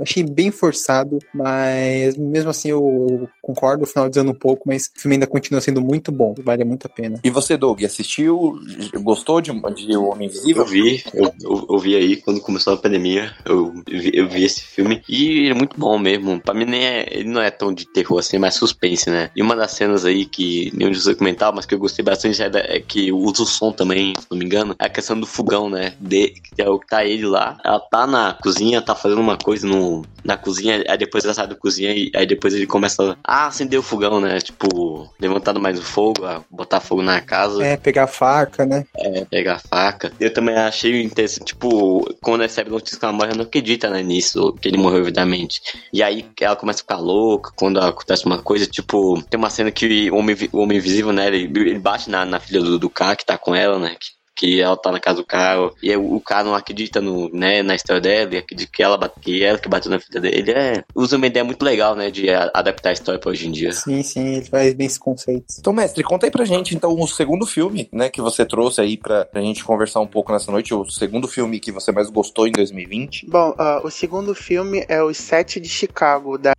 [0.00, 4.90] achei bem forçado, mas mesmo assim eu, eu concordo, o final dizendo um pouco, mas
[4.96, 7.18] o filme ainda continua sendo muito bom, vale muito a pena.
[7.22, 8.58] E você, Doug, assistiu?
[9.02, 10.62] Gostou de, de O Homem Invisível?
[10.62, 14.44] Eu vi, eu, eu, eu vi aí quando começou a pandemia, eu vi, eu vi
[14.44, 16.40] esse filme e ele é muito bom mesmo.
[16.40, 19.30] Pra mim nem é, ele não é tão de terror assim, é mais suspense, né?
[19.36, 22.42] E uma das cenas aí que nenhum de vocês comentar, mas que eu gostei bastante
[22.42, 25.18] é, da- é que usa o som também, se não me engano, é a questão
[25.18, 25.94] do fogão, né?
[26.00, 29.36] De, que é o que tá ele lá, ela tá na cozinha, tá fazendo uma
[29.36, 33.16] coisa no, na cozinha, aí depois ela sai da cozinha e aí depois ele começa
[33.24, 34.38] a acender o fogão, né?
[34.40, 37.64] Tipo, levantando mais o fogo, botar fogo na casa.
[37.64, 38.84] É, pegar a faca, né?
[38.96, 40.12] É, pegar a faca.
[40.18, 44.02] Eu também achei interessante, tipo, quando recebe notícia que ela morre, ela não acredita, né,
[44.02, 45.60] nisso, que ele morreu evidentemente.
[45.92, 49.70] E aí ela começa a ficar louca quando acontece uma coisa, tipo, tem uma cena
[49.70, 52.88] que o Homem, o homem Invisível, né, ele, ele bate na, na filha do, do
[52.88, 55.90] cara que tá com ela, né, que, que ela tá na casa do cara, e
[55.90, 59.44] aí o cara não acredita no, né, na história dela, e acredita que ela, que
[59.44, 60.50] ela que bateu na filha dele.
[60.52, 63.72] É, usa uma ideia muito legal, né, de adaptar a história pra hoje em dia.
[63.72, 65.44] Sim, sim, ele faz bem esse conceito.
[65.58, 68.96] Então, mestre, conta aí pra gente, então, o segundo filme, né, que você trouxe aí
[68.96, 72.46] pra, pra gente conversar um pouco nessa noite, o segundo filme que você mais gostou
[72.46, 73.26] em 2020.
[73.28, 76.52] Bom, ah, o segundo filme é Os Sete de Chicago, da.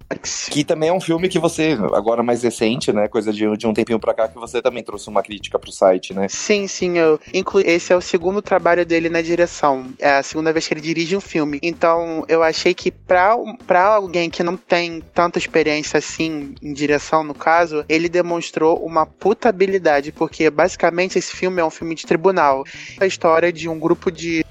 [0.52, 3.74] Que também é um filme que você, agora mais recente, né, coisa de, de um
[3.74, 6.28] tempinho pra cá, que você também trouxe uma crítica pro site, né?
[6.30, 9.88] Sim, sim, eu inclu esse é o segundo trabalho dele na direção.
[10.00, 11.60] É a segunda vez que ele dirige um filme.
[11.62, 13.36] Então, eu achei que pra,
[13.84, 19.50] alguém que não tem tanta experiência assim em direção, no caso, ele demonstrou uma puta
[19.50, 22.64] habilidade, porque basicamente esse filme é um filme de tribunal.
[23.00, 24.46] A história de um grupo de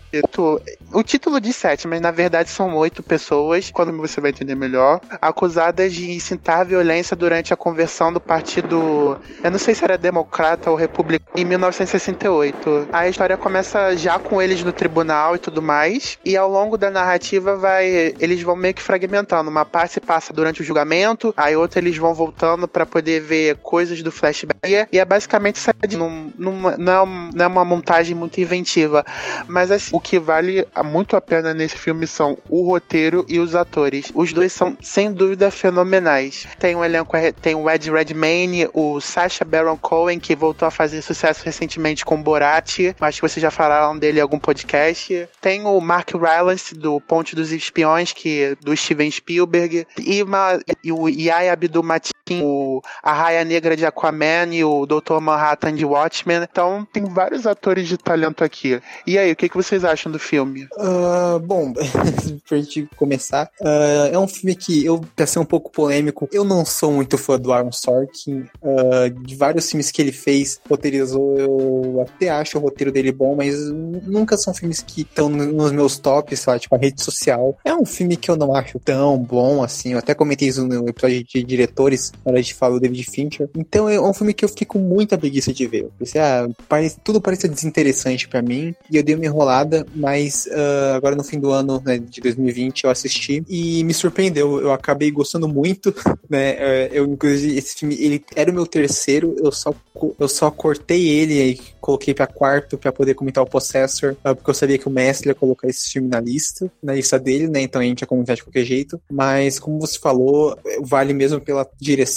[0.93, 5.01] O título de sete, mas na verdade são oito pessoas, quando você vai entender melhor,
[5.21, 9.19] acusadas de incitar violência durante a conversão do partido.
[9.43, 12.89] Eu não sei se era democrata ou republicano, em 1968.
[12.93, 16.91] A história começa já com eles no tribunal e tudo mais, e ao longo da
[16.91, 18.15] narrativa vai.
[18.19, 19.49] Eles vão meio que fragmentando.
[19.49, 23.57] Uma parte se passa durante o julgamento, aí outra eles vão voltando para poder ver
[23.57, 25.61] coisas do flashback, e é basicamente
[25.97, 29.05] num, numa, não, é, não é uma montagem muito inventiva,
[29.47, 33.55] mas assim, o que vale muito a pena nesse filme são o roteiro e os
[33.55, 34.11] atores.
[34.15, 36.49] Os dois são, sem dúvida, fenomenais.
[36.59, 41.03] Tem um elenco, tem o Ed Redmayne, o Sacha Baron Cohen, que voltou a fazer
[41.03, 42.79] sucesso recentemente com Borat.
[42.99, 45.29] Acho que vocês já falaram dele em algum podcast.
[45.39, 49.87] Tem o Mark Rylance, do Ponte dos Espiões, que do Steven Spielberg.
[49.99, 55.21] E, uma, e o Yaya Abdul-Mateen, o a Raia Negra de Aquaman e o Dr.
[55.21, 56.43] Manhattan de Watchmen.
[56.43, 58.81] Então tem vários atores de talento aqui.
[59.07, 60.69] E aí, o que, que vocês acham do filme?
[60.77, 61.73] Uh, bom,
[62.49, 66.45] pra gente começar, uh, é um filme que eu, pra ser um pouco polêmico, eu
[66.45, 68.45] não sou muito fã do Aaron Sorkin.
[68.63, 73.35] Uh, de vários filmes que ele fez, roteirizou, eu até acho o roteiro dele bom,
[73.35, 77.57] mas nunca são filmes que estão nos meus tops, lá, tipo a rede social.
[77.65, 79.93] É um filme que eu não acho tão bom assim.
[79.93, 83.05] Eu até comentei isso no episódio de diretores, na hora a gente fala do David
[83.05, 83.49] Fincher.
[83.57, 85.85] Então é um filme que eu fiquei com muita preguiça de ver.
[85.85, 88.75] Eu pensei, ah, parece, tudo parece desinteressante para mim.
[88.91, 92.85] E eu dei uma enrolada, mas uh, agora no fim do ano né, de 2020
[92.85, 94.61] eu assisti e me surpreendeu.
[94.61, 95.95] Eu acabei gostando muito,
[96.29, 96.51] né?
[96.59, 99.75] É, eu, inclusive, esse filme, ele era o meu terceiro, eu só,
[100.19, 104.51] eu só cortei ele e coloquei para quarto para poder comentar o Possessor, uh, porque
[104.51, 107.63] eu sabia que o mestre ia colocar esse filme na lista, na lista dele, né?
[107.63, 109.01] Então a gente ia comentar de qualquer jeito.
[109.11, 112.10] Mas, como você falou, vale mesmo pela direção,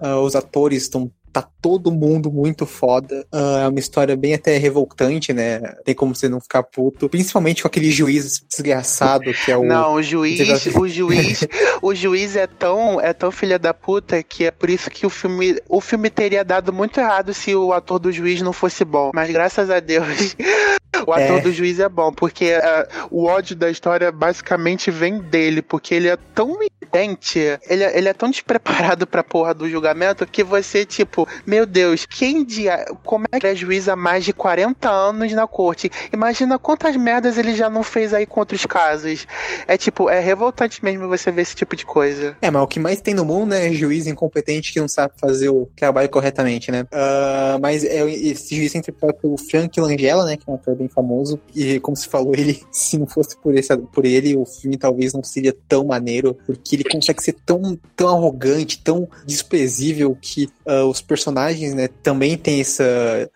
[0.00, 3.26] uh, os atores estão tá todo mundo muito foda.
[3.32, 5.60] Uh, é uma história bem até revoltante, né?
[5.84, 7.10] Tem como você não ficar puto.
[7.10, 9.62] Principalmente com aquele juiz desgraçado que é o.
[9.62, 10.40] Não, o juiz,
[10.74, 11.46] o juiz,
[11.82, 15.10] o juiz é tão, é tão filha da puta que é por isso que o
[15.10, 19.10] filme, o filme teria dado muito errado se o ator do juiz não fosse bom.
[19.14, 20.34] Mas graças a Deus.
[21.06, 21.40] O ator é.
[21.40, 26.08] do juiz é bom, porque uh, o ódio da história basicamente vem dele, porque ele
[26.08, 30.84] é tão evidente, ele, é, ele é tão despreparado pra porra do julgamento que você,
[30.84, 32.84] tipo, meu Deus, quem dia.
[33.04, 35.90] Como é que é juiz há mais de 40 anos na corte?
[36.12, 39.26] Imagina quantas merdas ele já não fez aí com outros casos.
[39.66, 42.36] É tipo, é revoltante mesmo você ver esse tipo de coisa.
[42.40, 45.48] É, mas o que mais tem no mundo é juiz incompetente que não sabe fazer
[45.48, 46.82] o trabalho corretamente, né?
[46.82, 50.36] Uh, mas é, esse juiz é interpretado pelo Frank Langella, né?
[50.36, 51.40] Que é um ator bem famoso.
[51.54, 55.12] E como se falou, ele, se não fosse por, esse, por ele, o filme talvez
[55.12, 60.86] não seria tão maneiro, porque ele consegue ser tão, tão arrogante, tão desprezível que uh,
[60.86, 62.84] os personagens, né, também tem essa.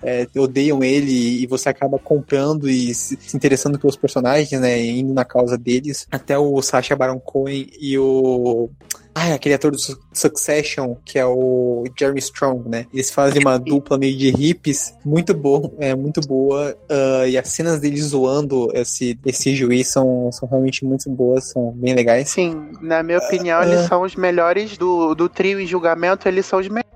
[0.02, 5.24] É, odeiam ele e você acaba comprando e se, interessando pelos personagens, né, indo na
[5.24, 6.06] causa deles.
[6.10, 8.68] Até o Sacha Baron Cohen e o.
[9.12, 9.78] Ah, aquele ator do
[10.12, 12.86] Succession, que é o Jeremy Strong, né?
[12.92, 16.76] Eles fazem uma dupla meio de hippies muito boa, é muito boa.
[16.88, 21.72] Uh, e as cenas deles zoando esse, esse juiz são, são realmente muito boas, são
[21.72, 22.30] bem legais.
[22.30, 26.46] Sim, na minha opinião, uh, eles são os melhores do, do trio em julgamento, eles
[26.46, 26.89] são os melhores.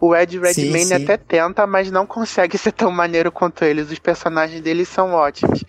[0.00, 1.04] O Ed Redmayne sim, sim.
[1.04, 3.90] até tenta, mas não consegue ser tão maneiro quanto eles.
[3.90, 5.64] Os personagens deles são ótimos.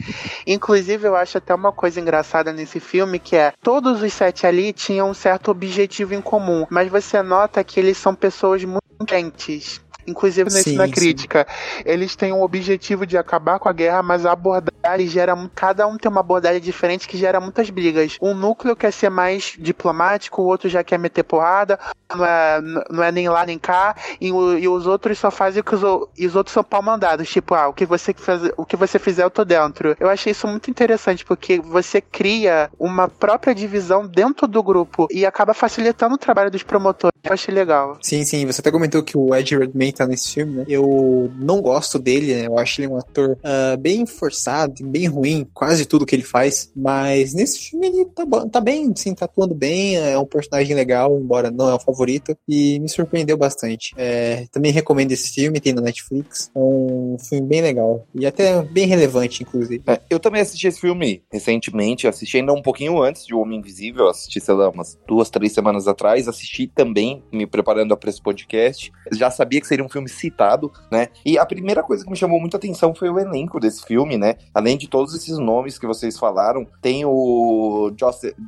[0.45, 4.73] Inclusive, eu acho até uma coisa engraçada nesse filme que é todos os sete ali
[4.73, 9.81] tinham um certo objetivo em comum, mas você nota que eles são pessoas muito quentes
[10.05, 11.47] inclusive sim, na crítica.
[11.47, 11.83] Sim.
[11.85, 15.35] Eles têm um objetivo de acabar com a guerra, mas a abordagem gera.
[15.55, 18.17] Cada um tem uma abordagem diferente que gera muitas brigas.
[18.21, 21.79] Um núcleo quer ser mais diplomático, o outro já quer meter porrada,
[22.15, 25.63] não é, não é nem lá nem cá, e, e os outros só fazem o
[25.63, 25.81] que os,
[26.17, 27.29] e os outros são pau mandados.
[27.29, 29.95] Tipo, ah, o que, você faz, o que você fizer eu tô dentro.
[29.99, 35.25] Eu achei isso muito interessante, porque você cria uma própria divisão dentro do grupo e
[35.25, 37.11] acaba facilitando o trabalho dos promotores.
[37.23, 37.97] Eu achei legal.
[38.01, 38.45] Sim, sim.
[38.45, 40.65] Você até comentou que o Ed Redmayne tá nesse filme, né?
[40.67, 42.47] Eu não gosto dele, né?
[42.47, 46.71] Eu acho ele um ator uh, bem forçado, bem ruim, quase tudo que ele faz.
[46.75, 51.17] Mas nesse filme ele tá, tá bem, sim, tá atuando bem, é um personagem legal,
[51.19, 52.35] embora não é o favorito.
[52.47, 53.93] E me surpreendeu bastante.
[53.97, 56.51] É, também recomendo esse filme, tem na Netflix.
[56.55, 58.05] É um filme bem legal.
[58.13, 59.83] E até bem relevante, inclusive.
[59.87, 63.59] É, eu também assisti esse filme recentemente, assisti ainda um pouquinho antes de O Homem
[63.59, 66.27] Invisível, assisti, sei lá, umas duas, três semanas atrás.
[66.27, 68.91] Assisti também também, me preparando para esse podcast.
[69.11, 71.09] Já sabia que seria um filme citado, né?
[71.25, 74.35] E a primeira coisa que me chamou muita atenção foi o elenco desse filme, né?
[74.53, 77.91] Além de todos esses nomes que vocês falaram, tem o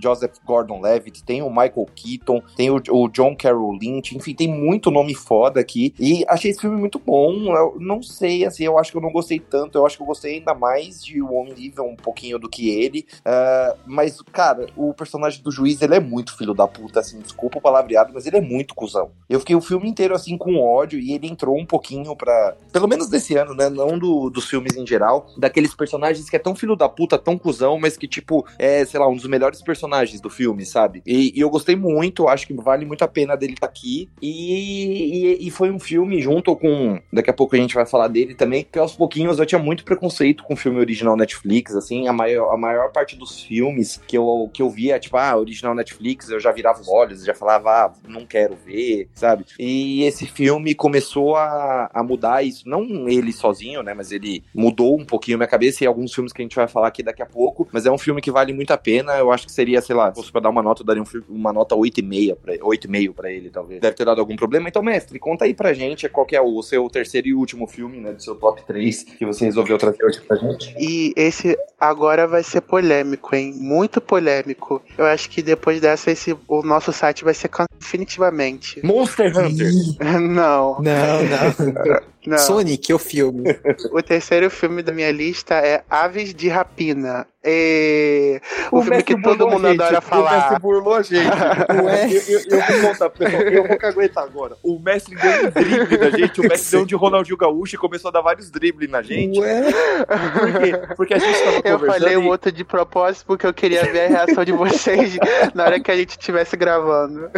[0.01, 4.91] Joseph, Gordon-Levitt, tem o Michael Keaton, tem o, o, John Carroll Lynch, enfim, tem muito
[4.91, 5.93] nome foda aqui.
[5.99, 7.55] E achei esse filme muito bom.
[7.55, 9.77] Eu não sei, assim, eu acho que eu não gostei tanto.
[9.77, 12.69] Eu acho que eu gostei ainda mais de O Homem Livre um pouquinho do que
[12.69, 13.05] ele.
[13.19, 17.57] Uh, mas, cara, o personagem do juiz, ele é muito filho da puta, assim, desculpa
[17.57, 19.11] o palavreado, mas ele é muito cuzão.
[19.29, 22.55] Eu fiquei o filme inteiro, assim, com ódio e ele entrou um pouquinho pra.
[22.71, 23.69] Pelo menos desse ano, né?
[23.69, 27.37] Não do, dos filmes em geral, daqueles personagens que é tão filho da puta, tão
[27.37, 31.01] cuzão, mas que, tipo, é, sei lá, um dos melhores personagens do filme, sabe?
[31.05, 34.09] E, e eu gostei muito, acho que vale muito a pena dele estar tá aqui.
[34.21, 36.99] E, e, e, foi um filme junto com.
[37.11, 39.83] Daqui a pouco a gente vai falar dele também, que aos pouquinhos eu tinha muito
[39.83, 44.17] preconceito com o filme original Netflix, assim, a maior, a maior parte dos filmes que
[44.17, 47.69] eu, que eu via, tipo, ah, original Netflix, eu já virava os olhos, já falava,
[47.69, 49.45] ah, não quero ver, sabe?
[49.59, 54.99] E esse filme começou a, a mudar isso, não ele sozinho, né, mas ele mudou
[54.99, 57.25] um pouquinho minha cabeça e alguns filmes que a gente vai falar aqui daqui a
[57.25, 59.95] pouco, mas é um filme que vale muito a pena, eu acho que seria, sei
[59.95, 63.13] lá, se fosse pra dar uma nota, eu daria um, uma nota 8,5 pra, 8,5
[63.13, 63.81] pra ele, talvez.
[63.81, 64.67] Deve ter dado algum problema.
[64.67, 67.99] Então, mestre, conta aí pra gente qual que é o seu terceiro e último filme,
[67.99, 70.75] né, do seu top 3 que você resolveu trazer hoje pra gente.
[70.79, 73.53] E esse agora vai ser polêmico, hein?
[73.55, 74.81] Muito polêmico.
[74.97, 77.49] Eu acho que depois dessa, esse, o nosso site vai ser
[77.79, 78.83] definitivamente.
[78.85, 79.71] Monster Hunter!
[80.21, 80.81] não.
[80.81, 82.03] Não, não.
[82.25, 82.37] Não.
[82.37, 83.43] Sonic, o filme.
[83.91, 87.27] O terceiro filme da minha lista é Aves de Rapina.
[87.43, 88.39] E...
[88.71, 90.31] O, o filme que todo mundo gente, adora falar.
[90.31, 91.27] O mestre burlou a gente.
[91.73, 93.41] Eu, eu, eu vou contar, pessoal.
[93.41, 94.55] Eu vou caguetar agora.
[94.63, 96.39] O mestre deu um drible na gente.
[96.39, 99.39] O mestre deu um de Ronaldinho Gaúcho e começou a dar vários dribles na gente.
[99.39, 99.63] Ué?
[99.65, 100.95] Por quê?
[100.95, 101.85] Porque a gente tava eu conversando.
[101.85, 105.17] Eu falei um outro de propósito porque eu queria ver a reação de vocês
[105.53, 107.29] na hora que a gente estivesse gravando.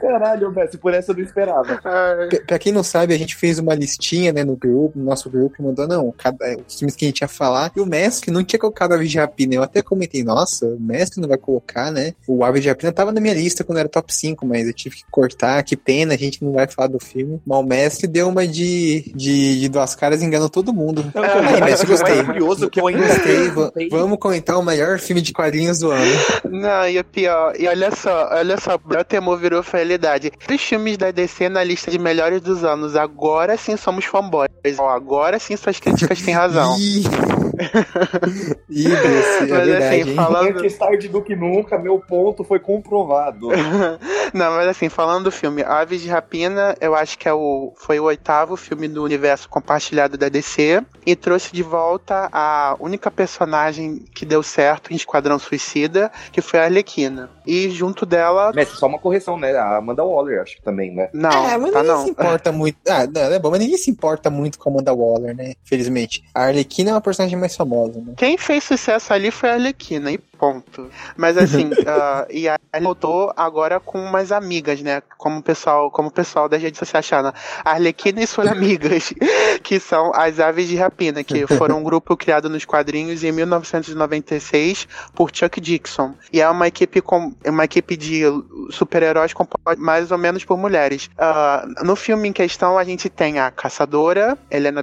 [0.00, 1.80] Caralho, mestre, por essa eu não esperava.
[2.46, 5.62] Pra quem não sabe, a gente fez uma listinha, né, no grupo, no nosso grupo,
[5.62, 7.72] mandou, não, cada, os filmes que a gente ia falar.
[7.76, 9.54] E o mestre não tinha colocado a Rapina.
[9.54, 12.14] Eu até comentei, nossa, o mestre não vai colocar, né?
[12.26, 14.96] O Ave de Rapina tava na minha lista quando era top 5, mas eu tive
[14.96, 15.62] que cortar.
[15.62, 17.40] Que pena, a gente não vai falar do filme.
[17.46, 21.04] Mas o mestre deu uma de, de, de duas caras e enganou todo mundo.
[21.14, 22.24] Não, é, aí, mestre, gostei.
[22.24, 23.88] curioso que eu ainda gostei.
[23.90, 26.12] Vamos comentar o melhor filme de quadrinhos do ano.
[26.50, 30.32] Não, e o pior, e olha só, olha só, o temor virou realidade.
[30.50, 34.78] Os filmes da DC na lista de melhores dos anos, agora sim somos fanboys.
[34.78, 36.76] Agora sim suas críticas têm razão.
[38.68, 40.58] Ih, é mas verdade, assim, falando...
[40.58, 43.48] Antes tarde do que nunca, meu ponto foi comprovado.
[44.32, 48.00] Não, mas assim, falando do filme Aves de Rapina, eu acho que é o, foi
[48.00, 54.04] o oitavo filme do universo compartilhado da DC e trouxe de volta a única personagem
[54.14, 57.30] que deu certo em Esquadrão Suicida, que foi a Arlequina.
[57.46, 58.52] E junto dela...
[58.54, 59.54] Mas só uma correção, né?
[59.54, 61.10] A Amanda Waller, acho que também, né?
[61.12, 62.04] Não, é, mas tá ninguém não.
[62.04, 62.78] se importa muito...
[62.88, 65.54] Ah, não, é bom, mas ninguém se importa muito com a Amanda Waller, né?
[65.64, 66.24] Felizmente.
[66.34, 68.14] A Arlequina é uma personagem mais famosa, né?
[68.16, 70.90] Quem fez sucesso ali foi a Arlequina, e ponto.
[71.16, 75.02] Mas assim, uh, e aí voltou agora com umas amigas, né?
[75.18, 77.34] Como o pessoal, como o pessoal das redes sociais achando.
[77.64, 79.12] A Arlequina e suas amigas,
[79.62, 84.88] que são as Aves de Rapina, que foram um grupo criado nos quadrinhos em 1996
[85.14, 86.14] por Chuck Dixon.
[86.32, 88.22] E é uma equipe com uma equipe de
[88.70, 91.10] super-heróis composta mais ou menos por mulheres.
[91.18, 94.82] Uh, no filme em questão, a gente tem a Caçadora, Helena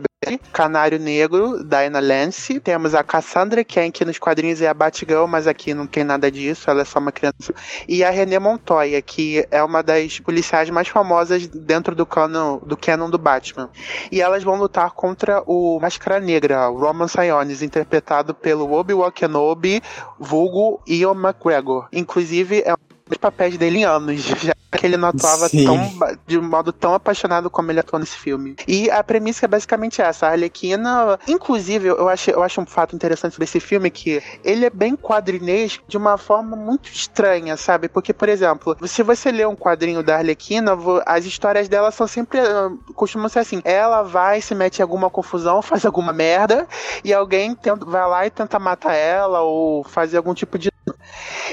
[0.53, 2.59] Canário Negro, Diana Lance.
[2.59, 6.69] Temos a Cassandra que nos quadrinhos é a Batgirl, mas aqui não tem nada disso,
[6.69, 7.51] ela é só uma criança.
[7.87, 12.77] E a René Montoya, que é uma das policiais mais famosas dentro do canon do,
[12.77, 13.67] canon do Batman.
[14.11, 19.81] E elas vão lutar contra o Máscara Negra, o Roman Sionis, interpretado pelo Obi-Wan Kenobi,
[20.19, 21.87] vulgo Ian McGregor.
[21.91, 22.75] Inclusive, é
[23.11, 24.21] dos papéis dele em anos.
[24.41, 28.15] Já que ele não atuava tão, de um modo tão apaixonado como ele atuou nesse
[28.15, 28.55] filme.
[28.67, 30.27] E a premissa é basicamente essa.
[30.27, 34.65] A Arlequina, inclusive, eu acho, eu acho um fato interessante sobre esse filme que ele
[34.65, 37.89] é bem quadrinesco de uma forma muito estranha, sabe?
[37.89, 40.71] Porque, por exemplo, se você lê um quadrinho da Arlequina,
[41.05, 42.39] as histórias dela são sempre.
[42.39, 46.67] Ah, costumam ser assim: ela vai, se mete em alguma confusão, faz alguma merda,
[47.03, 50.70] e alguém tenta, vai lá e tenta matar ela ou fazer algum tipo de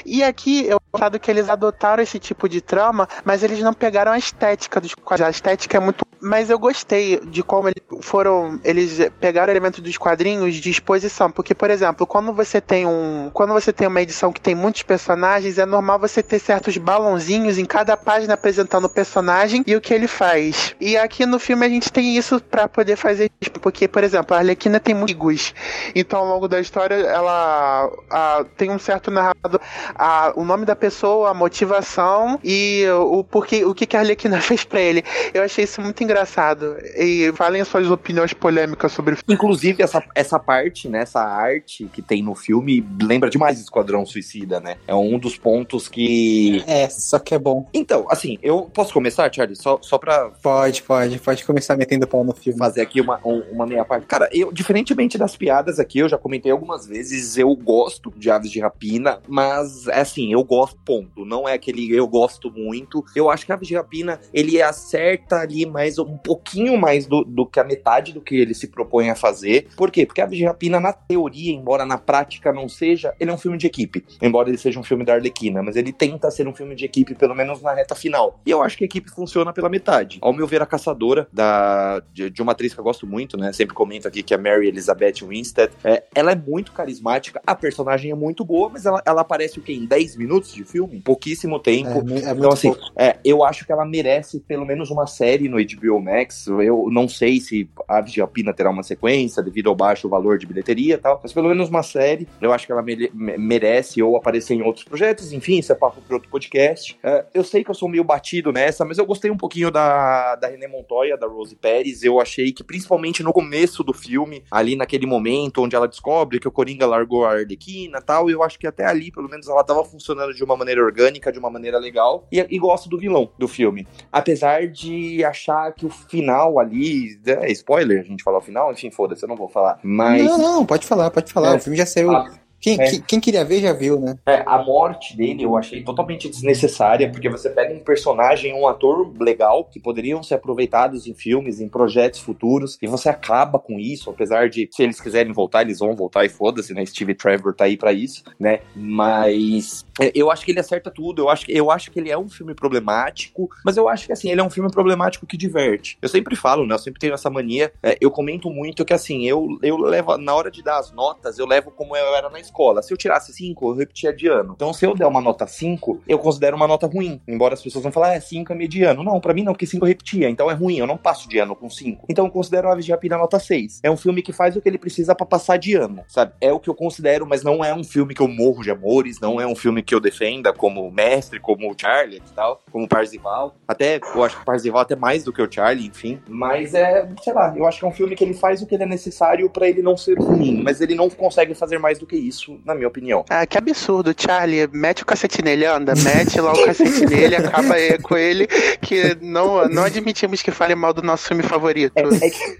[0.04, 4.12] e aqui eu acho que eles adotaram esse tipo de trama, mas eles não pegaram
[4.12, 5.28] a estética dos quadrinhos.
[5.28, 6.06] A estética é muito.
[6.20, 8.60] Mas eu gostei de como eles foram.
[8.64, 11.30] Eles pegaram elementos dos quadrinhos de exposição.
[11.30, 13.30] Porque, por exemplo, quando você tem um.
[13.32, 17.58] Quando você tem uma edição que tem muitos personagens, é normal você ter certos balãozinhos
[17.58, 20.74] em cada página apresentando o personagem e o que ele faz.
[20.80, 23.30] E aqui no filme a gente tem isso para poder fazer.
[23.60, 25.54] Porque, por exemplo, a Arlequina tem amigos.
[25.94, 29.60] Então, ao longo da história, ela a, tem um certo narrador
[29.94, 34.40] a, o nome da pessoa, a motivação e o porquê, o que, que a Arlequina
[34.42, 35.02] fez pra ele.
[35.34, 36.76] Eu achei isso muito engraçado.
[36.96, 39.34] E falem as suas opiniões polêmicas sobre o filme.
[39.34, 44.60] Inclusive, essa, essa parte, né, essa arte que tem no filme, lembra demais Esquadrão Suicida,
[44.60, 44.76] né?
[44.86, 46.62] É um dos pontos que.
[46.66, 47.68] É, só que é bom.
[47.72, 49.56] Então, assim, eu posso começar, Charlie?
[49.56, 52.58] Só, só pra Pode, pode, pode começar metendo pau no filme.
[52.58, 54.06] fazer aqui uma, um- uma meia parte.
[54.06, 58.50] Cara, eu, diferentemente das piadas aqui, eu já comentei algumas vezes, eu gosto de Aves
[58.50, 61.24] de Rapina, mas, é assim, eu gosto, ponto.
[61.24, 63.04] Não é aquele eu gosto muito.
[63.14, 67.46] Eu acho que Aves de Rapina, ele acerta ali mais um pouquinho mais do, do
[67.46, 69.68] que a metade do que ele se propõe a fazer.
[69.76, 70.04] Por quê?
[70.04, 73.56] Porque Aves de Rapina, na teoria, embora na prática não seja, ele é um filme
[73.56, 74.04] de equipe.
[74.20, 77.14] Embora ele seja um filme da Arlequina, mas ele tenta ser um filme de equipe,
[77.14, 78.40] pelo menos na reta final.
[78.44, 80.18] E eu acho que a equipe funciona pela metade.
[80.20, 83.52] Ao meu ver, a caçadora da, de, de uma atriz que eu gosto muito, né?
[83.52, 85.72] Sempre comento aqui que é Mary Elizabeth Winstead.
[85.84, 89.62] É, ela é muito carismática, a personagem é muito boa, mas ela, ela aparece o
[89.62, 89.72] quê?
[89.72, 91.00] Em 10 minutos de filme?
[91.00, 91.88] Pouquíssimo tempo.
[91.88, 95.56] É, é Então, assim, é, eu acho que ela merece pelo menos uma série no
[95.58, 96.46] HBO Max.
[96.46, 100.46] Eu não sei se Aves de Rapina terá uma sequência devido ao baixo valor de
[100.46, 102.26] bilheteria e tal, mas pelo menos uma série.
[102.40, 105.32] Eu acho que ela mere- me- merece ou aparecer em outros projetos.
[105.32, 106.98] Enfim, isso é papo para outro podcast.
[107.02, 110.36] É, eu sei que eu sou meio batido nessa, mas eu gostei um pouquinho da,
[110.36, 112.02] da René Montoya, da Rose Pérez.
[112.02, 116.48] Eu achei que, principalmente no começo do filme, ali naquele momento onde ela descobre que
[116.48, 119.64] o Coringa largou a Arlequina e tal, eu acho que até ali, pelo menos, ela
[119.64, 122.26] tava funcionando de uma maneira orgânica, de uma maneira legal.
[122.30, 123.86] E, e gosto do vilão do filme.
[124.10, 127.18] Apesar de achar que o final ali.
[127.26, 128.72] É spoiler, a gente falar o final?
[128.72, 129.78] Enfim, foda-se, eu não vou falar.
[129.82, 130.24] Mas.
[130.24, 131.54] Não, não, pode falar, pode falar.
[131.54, 131.56] É.
[131.56, 132.10] O filme já saiu.
[132.10, 132.30] Ah,
[132.60, 132.90] quem, é.
[132.90, 134.18] quem, quem queria ver já viu, né?
[134.26, 139.12] É, a morte dele eu achei totalmente desnecessária, porque você pega um personagem, um ator
[139.20, 144.10] legal, que poderiam ser aproveitados em filmes, em projetos futuros, e você acaba com isso,
[144.10, 146.84] apesar de, se eles quiserem voltar, eles vão voltar e foda-se, né?
[146.84, 148.60] Steve Trevor tá aí pra isso, né?
[148.74, 152.10] Mas é, eu acho que ele acerta tudo, eu acho, que- eu acho que ele
[152.10, 155.36] é um filme problemático, mas eu acho que, assim, ele é um filme problemático que
[155.36, 155.98] diverte.
[156.00, 156.74] Eu sempre falo, né?
[156.74, 160.34] Eu sempre tenho essa mania, é, eu comento muito que, assim, eu, eu levo, na
[160.34, 162.82] hora de dar as notas, eu levo como eu era na escola.
[162.82, 164.52] Se eu tirasse 5, eu repetia de ano.
[164.54, 167.20] Então, se eu der uma nota 5, eu considero uma nota ruim.
[167.26, 169.02] Embora as pessoas vão falar, ah, 5 é mediano.
[169.02, 170.78] Não, pra mim não, porque 5 eu repetia, então é ruim.
[170.78, 172.06] Eu não passo de ano com 5.
[172.08, 173.80] Então, eu considero Aves de Rapina nota 6.
[173.82, 176.32] É um filme que faz o que ele precisa pra passar de ano, sabe?
[176.40, 179.20] É o que eu considero, mas não é um filme que eu morro de amores,
[179.20, 183.54] não é um filme que eu defenda como mestre, como Charlie e tal, como Parzival.
[183.66, 186.20] Até, eu acho que Parzival até mais do que o Charlie, enfim.
[186.28, 188.74] Mas é, sei lá, eu acho que é um filme que ele faz o que
[188.74, 192.06] ele é necessário pra ele não ser ruim, mas ele não consegue fazer mais do
[192.06, 193.24] que isso, na minha opinião.
[193.28, 194.68] Ah, que absurdo, Charlie.
[194.72, 195.94] Mete o cacete nele, anda.
[195.94, 198.46] Mete lá o cacete nele, acaba aí com ele,
[198.80, 201.92] que não, não admitimos que fale mal do nosso filme favorito.
[201.96, 202.58] É, é que...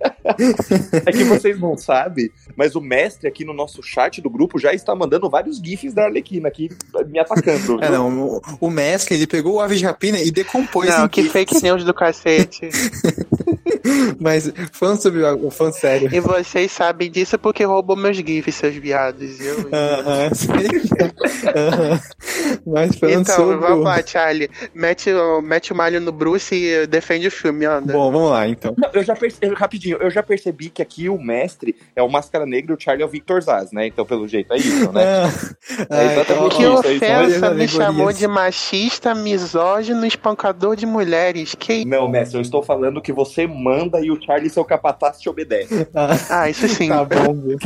[1.06, 4.72] é que vocês não sabem, mas o mestre aqui no nosso chat do grupo já
[4.72, 6.68] está mandando vários GIFs da Arlequina aqui
[7.08, 7.82] me atacando.
[7.82, 11.22] É, não, o, o mestre, ele pegou o ave de rapina e decompôs Não, que
[11.22, 11.32] GIFs.
[11.32, 12.68] fake news do cacete.
[14.20, 16.08] Mas falando sobre o, falando sério.
[16.14, 19.40] E vocês sabem disso porque roubou meus GIFs, seus viados.
[19.40, 21.50] Eu, Aham, sei.
[21.54, 22.00] Aham.
[22.66, 23.56] Mas falando Então, sobre.
[23.56, 24.50] vamos o- lá, Charlie.
[24.74, 27.92] Mete, o- mete o malho no Bruce e defende o filme, anda.
[27.92, 28.74] Bom, vamos lá então.
[28.76, 32.44] Não, eu já percebi, rapidinho, eu já percebi que aqui o mestre é o Máscara
[32.46, 33.86] Negra e o Charlie é o Victor Zaz, né?
[33.86, 35.04] Então, pelo jeito, é isso, né?
[35.04, 35.30] Ah,
[35.90, 40.84] É exatamente que isso, ó, aí são ofensa, me chamou de machista, misógino, espancador de
[40.86, 41.54] mulheres.
[41.54, 45.28] Que Não, mestre, eu estou falando que você manda e o Charlie, seu capataz, te
[45.28, 45.86] obedece.
[45.94, 46.88] ah, Ah, isso sim.
[46.88, 47.58] Tá bom, viu?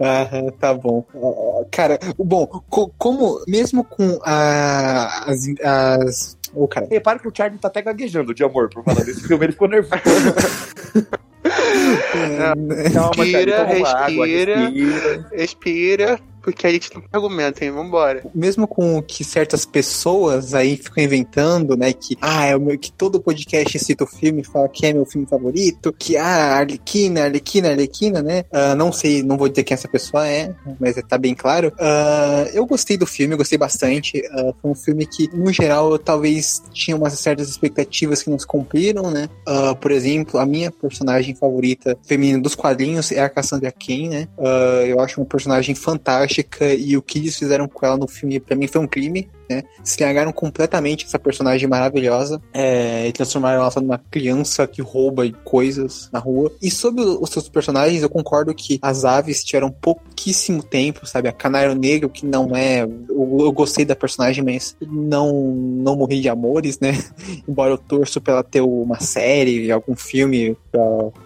[0.00, 1.04] Aham, tá bom.
[1.14, 5.42] Ah, Cara, o bom, co- como, mesmo com a- as.
[5.62, 6.38] as
[6.70, 6.86] cara.
[6.90, 9.68] Repara que o Charlie tá até gaguejando de amor por falar desse filme, ele ficou
[9.68, 9.98] nervoso.
[12.38, 14.70] Calma, Charlie, Respira, respira.
[14.70, 15.28] respira.
[15.32, 16.20] Respira,
[16.52, 17.70] porque a gente não tem argumento, hein?
[17.70, 18.24] Vambora.
[18.34, 22.90] mesmo com que certas pessoas aí ficam inventando, né, que ah, é o meu, que
[22.90, 27.68] todo podcast cita o filme, fala que é meu filme favorito, que ah, Arlequina, Arlequina,
[27.68, 28.44] Arlequina, né?
[28.50, 31.72] Ah, não sei, não vou dizer quem essa pessoa é, mas tá bem claro.
[31.78, 34.22] Ah, eu gostei do filme, gostei bastante.
[34.32, 38.38] Ah, foi um filme que, no geral, eu talvez tinha umas certas expectativas que não
[38.38, 39.28] se cumpriram, né?
[39.80, 44.28] Por exemplo, a minha personagem favorita feminina dos quadrinhos é a Cassandra Cain, né?
[44.86, 45.74] Eu acho uma personagem
[46.78, 49.28] e o que eles fizeram com ela no filme, pra mim, foi um crime.
[49.48, 49.62] Né?
[49.82, 56.18] Estragaram completamente essa personagem maravilhosa é, e transformaram ela numa criança que rouba coisas na
[56.18, 56.52] rua.
[56.60, 61.28] E sobre os seus personagens, eu concordo que as aves tiveram pouquíssimo tempo, sabe?
[61.28, 62.82] A Canário Negro, que não é.
[62.82, 67.02] Eu, eu gostei da personagem, mas não, não morri de amores, né?
[67.48, 70.56] Embora eu torço pra ela ter uma série, algum filme,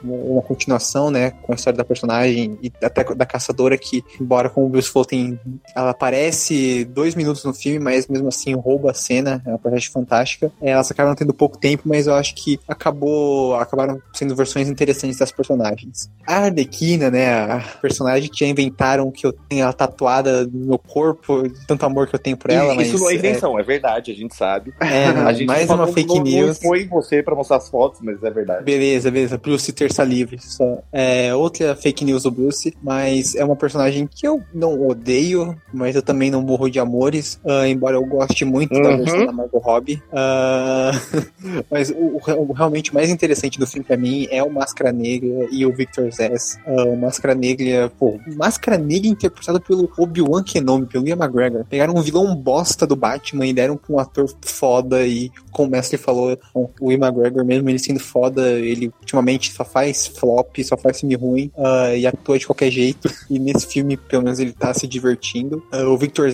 [0.04, 1.32] uma continuação, né?
[1.42, 5.40] Com a história da personagem e até da caçadora, que, embora como o Bruce tem,
[5.74, 9.90] ela aparece dois minutos no filme, mas mesmo assim rouba a cena, é uma personagem
[9.90, 10.52] fantástica.
[10.60, 15.18] É, elas acabaram tendo pouco tempo, mas eu acho que acabou, acabaram sendo versões interessantes
[15.18, 16.10] das personagens.
[16.26, 20.78] A Arlequina, né, a personagem que já inventaram que eu tenho ela tatuada no meu
[20.78, 24.14] corpo, tanto amor que eu tenho por ela, Isso não é invenção, é, verdade, a
[24.14, 24.72] gente sabe.
[24.80, 26.60] É, A gente mais uma fake não, news.
[26.60, 28.64] Não foi você pra mostrar as fotos, mas é verdade.
[28.64, 29.38] Beleza, beleza.
[29.38, 30.38] Bruce terça livre.
[30.40, 30.78] Só.
[30.92, 35.94] É outra fake news do Bruce, mas é uma personagem que eu não odeio, mas
[35.96, 38.96] eu também não morro de amores, ah, embora eu goste muito da Uhum.
[38.98, 40.02] versão da Margot Robbie.
[40.12, 40.90] Ah,
[41.70, 45.64] mas o, o- realmente mais interessante do filme pra mim é o Máscara Negra e
[45.66, 46.58] o Victor Zess.
[46.66, 51.64] Ah, o Máscara Negra, pô, Máscara Negra interpretado pelo Obi-Wan Kenobi, pelo Ian McGregor.
[51.68, 55.70] Pegaram um vilão bosta do Batman e deram pra um ator foda e, como o
[55.70, 60.76] mestre falou, o Ian McGregor, mesmo ele sendo foda, ele ultimamente só faz flop, só
[60.76, 63.10] faz filme ruim ah, e atua de qualquer jeito.
[63.30, 65.62] E nesse filme, pelo menos, ele tá se divertindo.
[65.70, 66.30] Ah, o Victor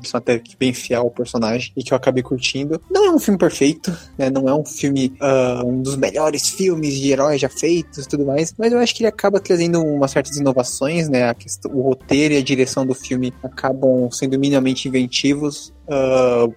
[0.00, 2.80] pessoa até que bem fiel ao personagem e que eu acabei curtindo.
[2.90, 4.30] Não é um filme perfeito, né?
[4.30, 8.24] Não é um filme, ah, um dos melhores filmes de heróis já feitos e tudo
[8.24, 11.32] mais, mas eu acho que ele acaba trazendo umas certas inovações, né?
[11.34, 15.72] Questão, o roteiro e a direção do filme acabam sendo minimamente inventivos.
[15.86, 16.54] Uh,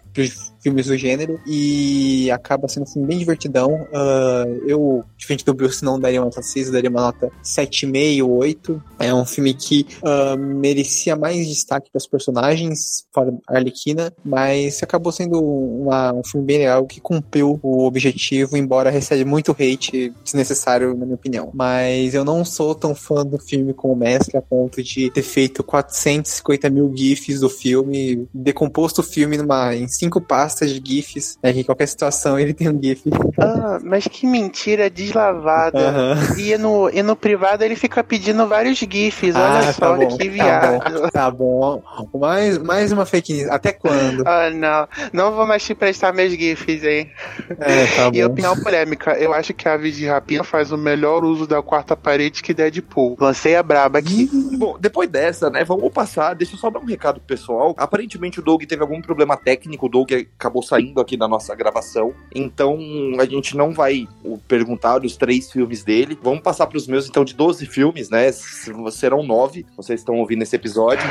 [0.67, 3.87] filmes do gênero e acaba sendo um filme bem divertidão.
[3.93, 8.23] Ah, eu, diferente do Bruce, não daria uma nota 6, eu daria uma nota 7,5
[8.23, 8.83] ou 8.
[8.99, 14.83] É um filme que ah, merecia mais destaque para os personagens, fora a Arlequina, mas
[14.83, 20.13] acabou sendo uma- um filme bem legal que cumpriu o objetivo, embora recebe muito hate
[20.23, 21.49] desnecessário, na minha opinião.
[21.53, 25.21] Mas eu não sou tão fã do filme como o mestre, a ponto de ter
[25.23, 31.37] feito 450 mil GIFs do filme, decomposto o filme numa, em cinco pastas de GIFs,
[31.43, 33.03] né, que em qualquer situação ele tem um GIF.
[33.39, 35.77] Ah, mas que mentira deslavada.
[35.89, 36.17] Aham.
[36.37, 39.35] E no, e no privado ele fica pedindo vários GIFs.
[39.35, 40.79] Olha Ah, só tá bom, que tá viado.
[41.01, 41.83] bom, tá bom.
[42.19, 43.49] Mais, mais uma fake news.
[43.51, 44.23] Até quando?
[44.25, 44.87] Ah, não.
[45.13, 47.11] Não vou mais te prestar meus GIFs, hein?
[47.59, 48.31] É, tá E bom.
[48.31, 51.95] opinião polêmica, eu acho que a Aves de Rapina faz o melhor uso da quarta
[51.95, 53.17] parede que Deadpool.
[53.19, 54.29] Lancei a braba aqui.
[54.57, 56.33] Bom, depois dessa, né, vamos passar.
[56.33, 57.75] Deixa eu só dar um recado pro pessoal.
[57.77, 60.11] Aparentemente o Doug teve algum problema técnico, o Doug
[60.47, 62.13] acabou saindo aqui da nossa gravação.
[62.33, 62.79] Então
[63.19, 64.07] a gente não vai
[64.47, 66.17] perguntar os três filmes dele.
[66.21, 68.31] Vamos passar pros meus, então, de 12 filmes, né?
[68.31, 71.05] Serão nove, vocês estão ouvindo esse episódio.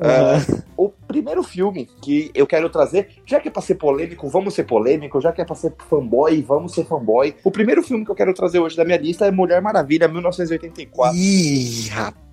[0.00, 0.42] Aham.
[0.78, 4.62] O primeiro filme que eu quero trazer, já que é pra ser polêmico, vamos ser
[4.62, 7.34] polêmico, já que é pra ser fanboy, vamos ser fanboy.
[7.42, 11.16] O primeiro filme que eu quero trazer hoje da minha lista é Mulher Maravilha, 1984.
[11.18, 12.27] Ih, rapaz.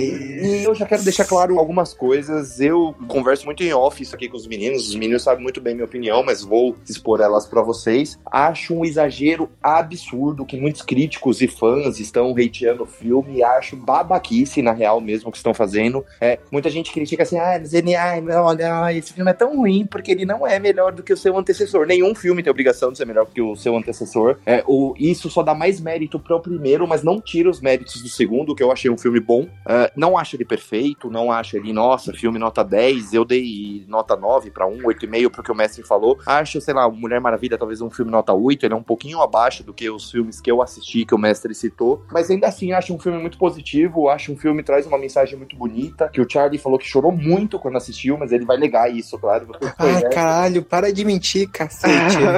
[0.00, 2.60] E eu já quero deixar claro algumas coisas.
[2.60, 4.88] Eu converso muito em off isso aqui com os meninos.
[4.88, 8.18] Os meninos sabem muito bem minha opinião, mas vou expor elas pra vocês.
[8.26, 13.42] Acho um exagero absurdo que muitos críticos e fãs estão hateando o filme.
[13.42, 16.04] Acho babaquice, na real, mesmo, que estão fazendo.
[16.20, 19.86] É, muita gente critica assim, ah, mas ele, ai, olha, esse filme é tão ruim
[19.86, 21.86] porque ele não é melhor do que o seu antecessor.
[21.86, 24.38] Nenhum filme tem obrigação de ser melhor que o seu antecessor.
[24.44, 28.08] É, o, isso só dá mais mérito pro primeiro, mas não tira os méritos do
[28.08, 29.48] segundo, que eu achei um filme bom.
[29.64, 34.16] Ah, não acho ele perfeito, não acho ele, nossa, filme nota 10, eu dei nota
[34.16, 36.18] 9 pra 1, 8,5 pro que o mestre falou.
[36.26, 39.62] Acho, sei lá, Mulher Maravilha talvez um filme nota 8, ele é um pouquinho abaixo
[39.62, 42.94] do que os filmes que eu assisti, que o mestre citou, mas ainda assim acho
[42.94, 46.28] um filme muito positivo, acho um filme que traz uma mensagem muito bonita, que o
[46.28, 49.48] Charlie falou que chorou muito quando assistiu, mas ele vai negar isso, claro.
[49.78, 51.90] Ai, caralho, para de mentir, cacete.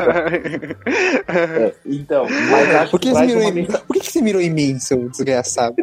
[1.28, 3.64] É, então, mas acho Por que, que mirou em...
[3.64, 5.74] Por que você mirou em mim, seu desgraçado?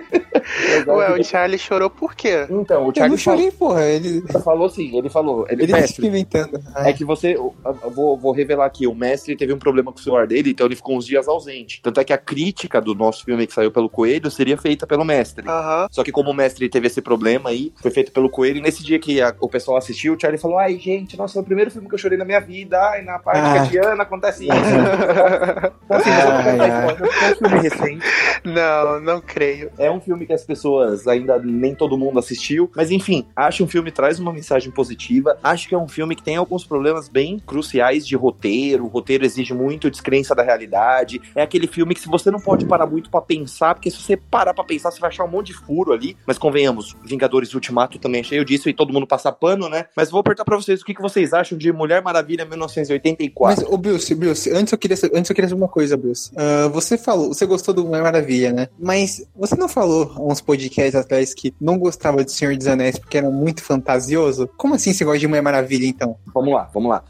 [0.87, 2.45] Ué, o Charlie chorou por quê?
[2.49, 3.83] Então, o Eu Charlie não chorei, porra.
[3.85, 6.59] Ele, falou, falou sim, ele falou, ele, ele tá mestre, experimentando.
[6.75, 7.35] É que você.
[7.35, 10.49] Eu eu vou, vou revelar aqui, o mestre teve um problema com o celular dele,
[10.51, 11.81] então ele ficou uns dias ausente.
[11.81, 15.03] Tanto é que a crítica do nosso filme que saiu pelo Coelho seria feita pelo
[15.05, 15.45] mestre.
[15.91, 18.83] Só que como o mestre teve esse problema aí, foi feito pelo Coelho, e nesse
[18.83, 21.69] dia que a- o pessoal assistiu, o Charlie falou, ai, gente, nossa, foi o primeiro
[21.71, 23.53] filme que eu chorei na minha vida, ai, na parte Ah.
[23.53, 24.53] que a Diana acontece isso.
[25.85, 28.05] então, assim, mas eu vou contar Ai, a história, porque é um filme recente.
[28.45, 29.71] Não, não creio.
[29.77, 33.67] É um filme que as pessoas ainda nem todo mundo assistiu, mas enfim, acho um
[33.67, 35.37] filme que traz uma mensagem positiva.
[35.43, 38.85] Acho que é um filme que tem alguns problemas bem cruciais de roteiro.
[38.85, 41.21] O roteiro exige muito descrença da realidade.
[41.35, 44.17] É aquele filme que se você não pode parar muito pra pensar, porque se você
[44.17, 46.15] parar pra pensar, você vai achar um monte de furo ali.
[46.25, 49.85] Mas convenhamos, Vingadores Ultimato também é cheio disso e todo mundo passa pano, né?
[49.95, 53.63] Mas vou apertar pra vocês o que que vocês acham de Mulher Maravilha 1984.
[53.63, 56.31] Mas, ô Bruce, Bruce, antes eu queria, antes eu queria saber uma coisa, Bruce.
[56.35, 58.69] Ah, você falou, você gostou do Mulher Maravilha, né?
[58.79, 63.17] Mas você não falou uns podcasts atrás que não gostava de Senhor dos Anéis porque
[63.17, 64.49] era muito fantasioso?
[64.57, 66.17] Como assim você gosta de Mulher Maravilha, então?
[66.33, 67.03] Vamos lá, vamos lá.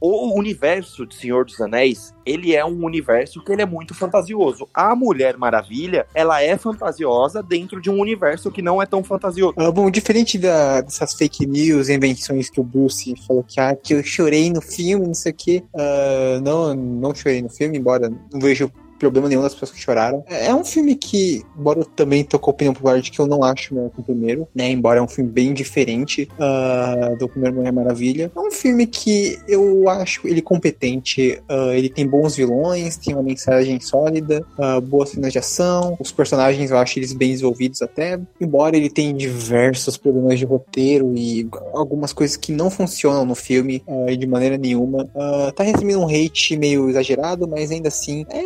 [0.00, 4.68] o universo de Senhor dos Anéis, ele é um universo que ele é muito fantasioso.
[4.72, 9.54] A Mulher Maravilha, ela é fantasiosa dentro de um universo que não é tão fantasioso.
[9.56, 13.94] Ah, bom, diferente da, dessas fake news, invenções que o Bruce falou que, ah, que
[13.94, 15.64] eu chorei no filme, não sei o quê.
[15.74, 20.24] Ah, não, não chorei no filme, embora não vejo problema nenhum das pessoas que choraram.
[20.28, 23.26] É um filme que, embora eu também tô com a opinião popular de que eu
[23.26, 24.70] não acho melhor que o primeiro, né?
[24.70, 28.30] Embora é um filme bem diferente uh, do primeiro Mulher Maravilha.
[28.34, 31.40] É um filme que eu acho ele competente.
[31.50, 35.96] Uh, ele tem bons vilões, tem uma mensagem sólida, uh, boas cenas de ação.
[36.00, 38.18] Os personagens eu acho eles bem desenvolvidos até.
[38.40, 43.82] Embora ele tenha diversos problemas de roteiro e algumas coisas que não funcionam no filme
[44.18, 45.08] de maneira nenhuma.
[45.54, 48.42] tá recebendo um hate meio exagerado, mas ainda assim é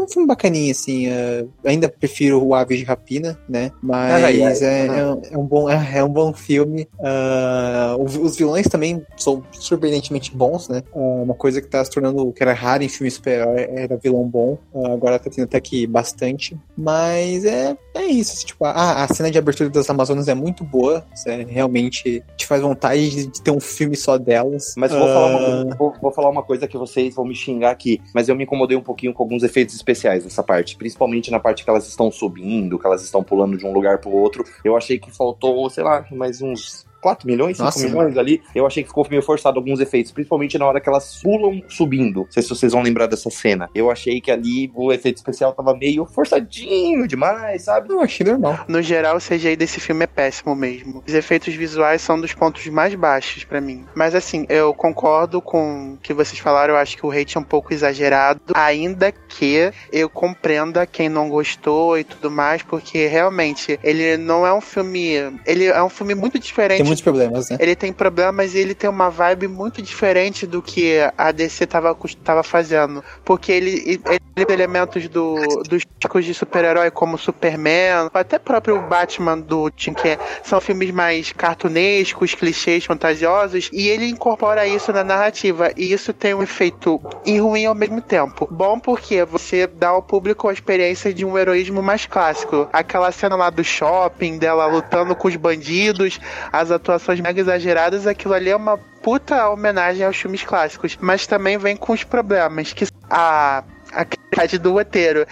[0.00, 1.08] um filme bacaninho, assim.
[1.08, 3.70] Uh, ainda prefiro o Aves de Rapina, né?
[3.82, 6.88] Mas é, é, é, é, um bom, é, é, um bom filme.
[6.98, 10.82] Uh, os vilões também são surpreendentemente bons, né?
[10.92, 14.24] Uh, uma coisa que tá se tornando, que era rara em filme super-herói, era vilão
[14.28, 14.58] bom.
[14.74, 16.58] agora tá tendo até que bastante.
[16.76, 18.34] Mas é, é isso.
[18.34, 21.04] Assim, tipo, a, a cena de abertura das Amazonas é muito boa.
[21.26, 24.74] É, realmente te faz vontade de ter um filme só delas.
[24.76, 28.00] Mas vou, falar uma, vou, vou falar uma coisa que vocês vão me xingar aqui.
[28.14, 31.40] Mas eu me incomodei um pouquinho com alguns efeitos especiais especiais nessa parte, principalmente na
[31.40, 34.44] parte que elas estão subindo, que elas estão pulando de um lugar pro outro.
[34.64, 38.20] Eu achei que faltou, sei lá, mais uns 4 milhões, 5 Nossa, milhões mano.
[38.20, 38.42] ali.
[38.54, 42.20] Eu achei que ficou meio forçado alguns efeitos, principalmente na hora que elas pulam subindo.
[42.20, 43.68] Não sei se vocês vão lembrar dessa cena.
[43.74, 47.88] Eu achei que ali o efeito especial tava meio forçadinho demais, sabe?
[47.88, 48.64] Não, achei normal.
[48.68, 51.02] No geral, o CGI desse filme é péssimo mesmo.
[51.06, 53.84] Os efeitos visuais são dos pontos mais baixos para mim.
[53.94, 56.74] Mas assim, eu concordo com o que vocês falaram.
[56.74, 58.40] Eu acho que o hate é um pouco exagerado.
[58.54, 64.52] Ainda que eu compreenda quem não gostou e tudo mais, porque realmente ele não é
[64.52, 65.14] um filme.
[65.46, 67.56] Ele é um filme muito diferente muitos problemas, né?
[67.60, 71.96] Ele tem problemas e ele tem uma vibe muito diferente do que a DC tava,
[72.24, 73.02] tava fazendo.
[73.24, 75.36] Porque ele, ele tem elementos do,
[75.68, 81.32] dos típicos de super-herói, como Superman, até próprio Batman do Tim que são filmes mais
[81.32, 85.70] cartunescos, clichês, fantasiosos, e ele incorpora isso na narrativa.
[85.76, 88.48] E isso tem um efeito e ruim ao mesmo tempo.
[88.50, 92.68] Bom porque você dá ao público a experiência de um heroísmo mais clássico.
[92.72, 96.18] Aquela cena lá do shopping, dela lutando com os bandidos,
[96.52, 101.56] as atuações mega exageradas, aquilo ali é uma puta homenagem aos filmes clássicos, mas também
[101.56, 103.62] vem com os problemas que a
[103.92, 105.26] a qualidade do roteiro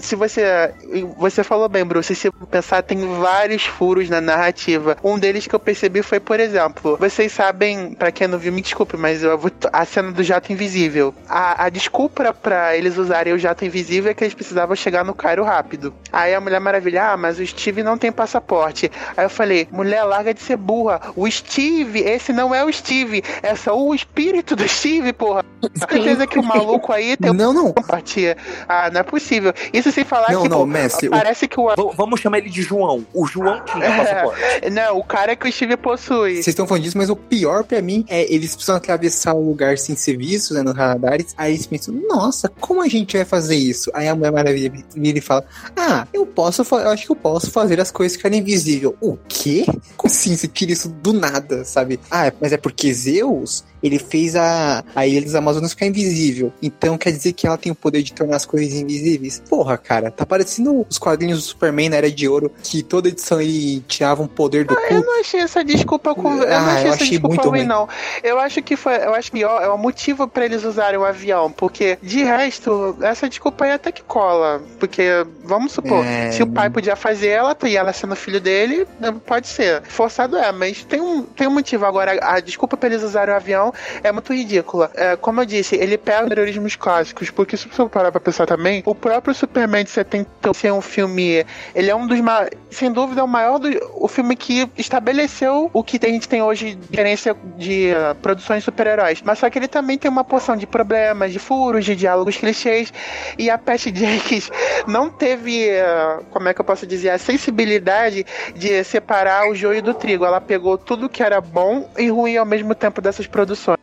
[0.00, 0.72] se você.
[1.16, 4.96] Você falou bem, Bruce, se pensar, tem vários furos na narrativa.
[5.02, 8.60] Um deles que eu percebi foi, por exemplo, vocês sabem, para quem não viu, me
[8.60, 11.14] desculpe, mas eu vou, a cena do jato invisível.
[11.28, 15.14] A, a desculpa para eles usarem o jato invisível é que eles precisavam chegar no
[15.14, 15.94] Cairo rápido.
[16.12, 18.90] Aí a Mulher Maravilha, ah, mas o Steve não tem passaporte.
[19.16, 21.00] Aí eu falei, mulher, larga de ser burra.
[21.16, 25.44] O Steve, esse não é o Steve, é só o espírito do Steve, porra.
[25.74, 27.74] Certeza que o maluco aí tem não, não.
[27.78, 28.36] Empatia.
[28.68, 29.52] Ah, não é possível.
[29.72, 31.48] Isso sem falar não, que, não, Messi, parece o...
[31.48, 31.92] que o...
[31.92, 33.06] Vamos chamar ele de João.
[33.12, 34.70] O João tinha é, passaporte.
[34.70, 36.34] Não, o cara que o Steve possui.
[36.34, 39.78] Vocês estão falando disso, mas o pior pra mim é eles precisam atravessar o lugar
[39.78, 41.34] sem ser vistos, né, nos radares.
[41.36, 43.90] Aí eles pensam, nossa, como a gente vai fazer isso?
[43.94, 45.44] Aí a Mulher Maravilha vira e fala,
[45.76, 48.92] ah, eu posso, eu acho que eu posso fazer as coisas ficarem invisíveis.
[49.00, 49.64] O quê?
[49.96, 52.00] Como assim você tira isso do nada, sabe?
[52.10, 56.52] Ah, mas é porque Zeus ele fez a, a Ilha dos Amazonas ficar invisível.
[56.62, 59.42] Então quer dizer que ela tem o poder de tornar as coisas invisíveis?
[59.48, 63.40] Porra, cara, tá parecendo os quadrinhos do Superman na Era de Ouro, que toda edição
[63.40, 66.34] ele tirava um poder do ah, Eu não achei essa desculpa com.
[66.34, 67.88] Eu ah, não achei eu essa achei desculpa ruim, não.
[68.22, 68.96] Eu acho que foi.
[68.96, 71.50] Eu acho pior, é o motivo para eles usarem o avião.
[71.50, 74.62] Porque, de resto, essa desculpa aí até que cola.
[74.78, 76.30] Porque, vamos supor, é...
[76.30, 78.86] se o pai podia fazer ela, e ela sendo filho dele,
[79.26, 79.82] pode ser.
[79.82, 81.84] Forçado é, mas tem um, tem um motivo.
[81.84, 84.90] Agora, a desculpa pra eles usarem o avião é muito ridícula.
[84.94, 88.82] É, como eu disse, ele pega terrorismos clássicos, porque se você parar pra pensar também,
[88.86, 91.44] o próprio Superman de 70 ser um filme.
[91.74, 92.50] Ele é um dos mais.
[92.70, 96.42] Sem dúvida, é o maior do, o filme que estabeleceu o que a gente tem
[96.42, 99.22] hoje de diferença de uh, produções de super-heróis.
[99.22, 102.92] Mas só que ele também tem uma porção de problemas, de furos, de diálogos clichês.
[103.38, 104.50] E a Patty Jenkins
[104.86, 109.82] não teve, uh, como é que eu posso dizer, a sensibilidade de separar o joio
[109.82, 110.24] do trigo.
[110.24, 113.78] Ela pegou tudo que era bom e ruim ao mesmo tempo dessas produções.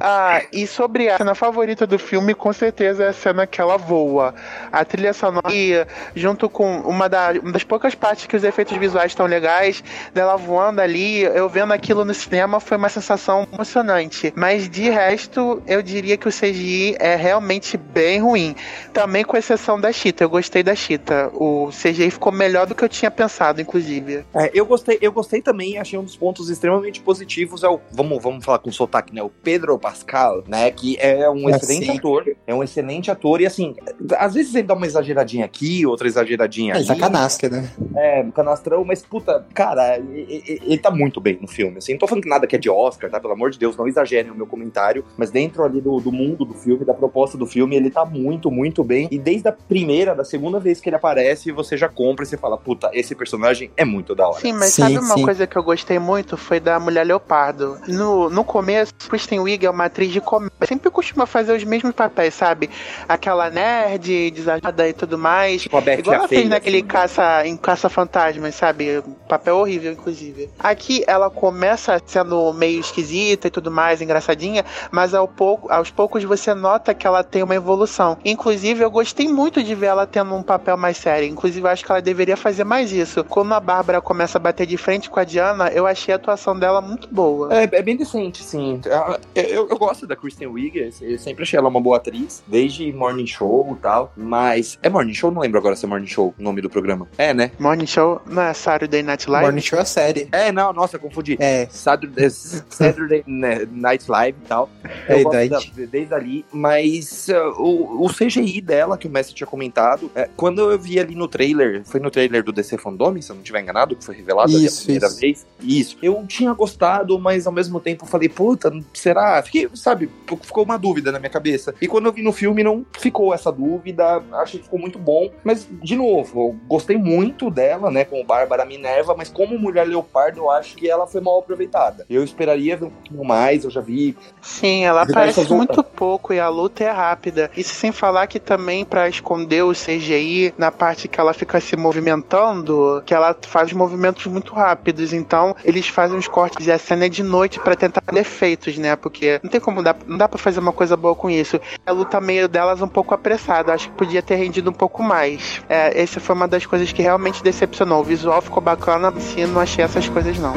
[0.00, 4.34] Ah, e sobre a cena favorita do filme, com certeza a cena que ela voa.
[4.70, 8.76] A trilha sonora, e, junto com uma, da, uma das poucas partes que os efeitos
[8.76, 9.82] visuais estão legais,
[10.12, 14.32] dela voando ali, eu vendo aquilo no cinema, foi uma sensação emocionante.
[14.36, 18.54] Mas de resto, eu diria que o CGI é realmente bem ruim.
[18.92, 21.30] Também com exceção da Cheetah, eu gostei da Cheetah.
[21.34, 24.24] O CGI ficou melhor do que eu tinha pensado, inclusive.
[24.34, 28.22] É, eu gostei, eu gostei também, achei um dos pontos extremamente positivos é o, vamos,
[28.22, 29.22] vamos falar com sotaque, né?
[29.22, 30.70] O Pedro Pascal, né?
[30.70, 31.98] Que é um É, excelente sim.
[31.98, 32.24] ator.
[32.46, 33.40] É um excelente ator.
[33.40, 33.74] E assim,
[34.18, 36.86] às vezes ele dá uma exageradinha aqui, outra exageradinha É, ali.
[36.86, 37.68] sacanasca, né?
[37.96, 41.78] É, canastrão, mas puta, cara, e- e- ele tá muito bem no filme.
[41.78, 43.20] Assim, não tô falando que nada que é de Oscar, tá?
[43.20, 45.04] Pelo amor de Deus, não exagerem o meu comentário.
[45.16, 48.50] Mas dentro ali do, do mundo do filme, da proposta do filme, ele tá muito,
[48.50, 49.08] muito bem.
[49.10, 52.36] E desde a primeira, da segunda vez que ele aparece, você já compra e você
[52.36, 54.40] fala, puta, esse personagem é muito da hora.
[54.40, 55.22] Sim, mas Sim, sabe uma sim.
[55.22, 56.36] coisa que eu gostei muito?
[56.36, 57.78] Foi da Mulher Leopardo.
[57.86, 60.48] No, no começo, Kristen Wiig é uma atriz de comédia.
[60.66, 62.70] Sempre costuma fazer os mesmos papéis, sabe?
[63.08, 65.62] Aquela nerd, desagrada e tudo mais.
[65.62, 66.86] Tipo a Beth Igual ela fez Feia, naquele assim.
[66.86, 69.02] caça, em Caça Fantasmas, sabe?
[69.28, 70.50] Papel horrível, inclusive.
[70.58, 76.22] Aqui ela começa sendo meio esquisita e tudo mais, engraçadinha, mas ao pouco, aos poucos
[76.24, 78.16] você nota que ela tem uma evolução.
[78.24, 81.26] Inclusive, eu gostei muito de ver ela tendo um papel mais sério.
[81.28, 83.24] Inclusive, eu acho que ela deveria fazer mais isso.
[83.24, 86.58] Quando a Bárbara começa a bater de frente com a Diana, eu achei a atuação
[86.58, 87.48] dela muito boa.
[87.54, 88.80] É, é bem decente, sim.
[88.90, 92.67] Ah, Eu, eu gosto da Kristen Wiig, eu sempre achei ela uma boa atriz, desde
[92.94, 94.78] Morning Show e tal, mas...
[94.82, 95.30] É Morning Show?
[95.30, 97.08] Não lembro agora se é Morning Show o nome do programa.
[97.16, 97.50] É, né?
[97.58, 99.44] Morning Show não é Saturday Night Live?
[99.46, 100.28] Morning Show é série.
[100.32, 101.36] É, não, nossa, confundi.
[101.40, 104.68] É, Saturday, Saturday Night Live e tal.
[105.08, 105.72] É Eu gosto idade.
[105.76, 110.28] da- desde ali, mas uh, o, o CGI dela, que o Messi tinha comentado, é,
[110.36, 113.42] quando eu vi ali no trailer, foi no trailer do DC Fandom, se eu não
[113.42, 115.20] estiver enganado, que foi revelado ali a Isso, primeira isso.
[115.20, 115.46] vez.
[115.62, 115.96] Isso.
[116.02, 119.42] Eu tinha gostado, mas ao mesmo tempo eu falei, puta, será?
[119.42, 120.10] Fiquei, sabe,
[120.42, 121.74] ficou uma dúvida na minha cabeça.
[121.80, 125.30] E quando eu vi no filme, não ficou essa dúvida, achei que ficou muito bom.
[125.44, 130.40] Mas, de novo, eu gostei muito dela, né, com Bárbara Minerva, mas como Mulher Leopardo,
[130.40, 132.06] eu acho que ela foi mal aproveitada.
[132.08, 136.40] Eu esperaria ver um pouquinho mais, eu já vi Sim, ela aparece muito pouco e
[136.40, 137.50] a luta é rápida.
[137.56, 141.76] Isso sem falar que também pra esconder o CGI na parte que ela fica se
[141.76, 145.12] movimentando, que ela faz movimentos muito rápidos.
[145.12, 148.96] Então, eles fazem os cortes e a cena é de noite pra tentar defeitos, né?
[148.96, 151.60] Porque não tem como dar, não dá para fazer uma coisa boa com isso.
[151.86, 155.62] A luta meio delas um pouco apressada, acho que podia ter rendido um pouco mais.
[155.68, 158.00] É, essa foi uma das coisas que realmente decepcionou.
[158.00, 160.54] O visual ficou bacana, se não achei essas coisas não.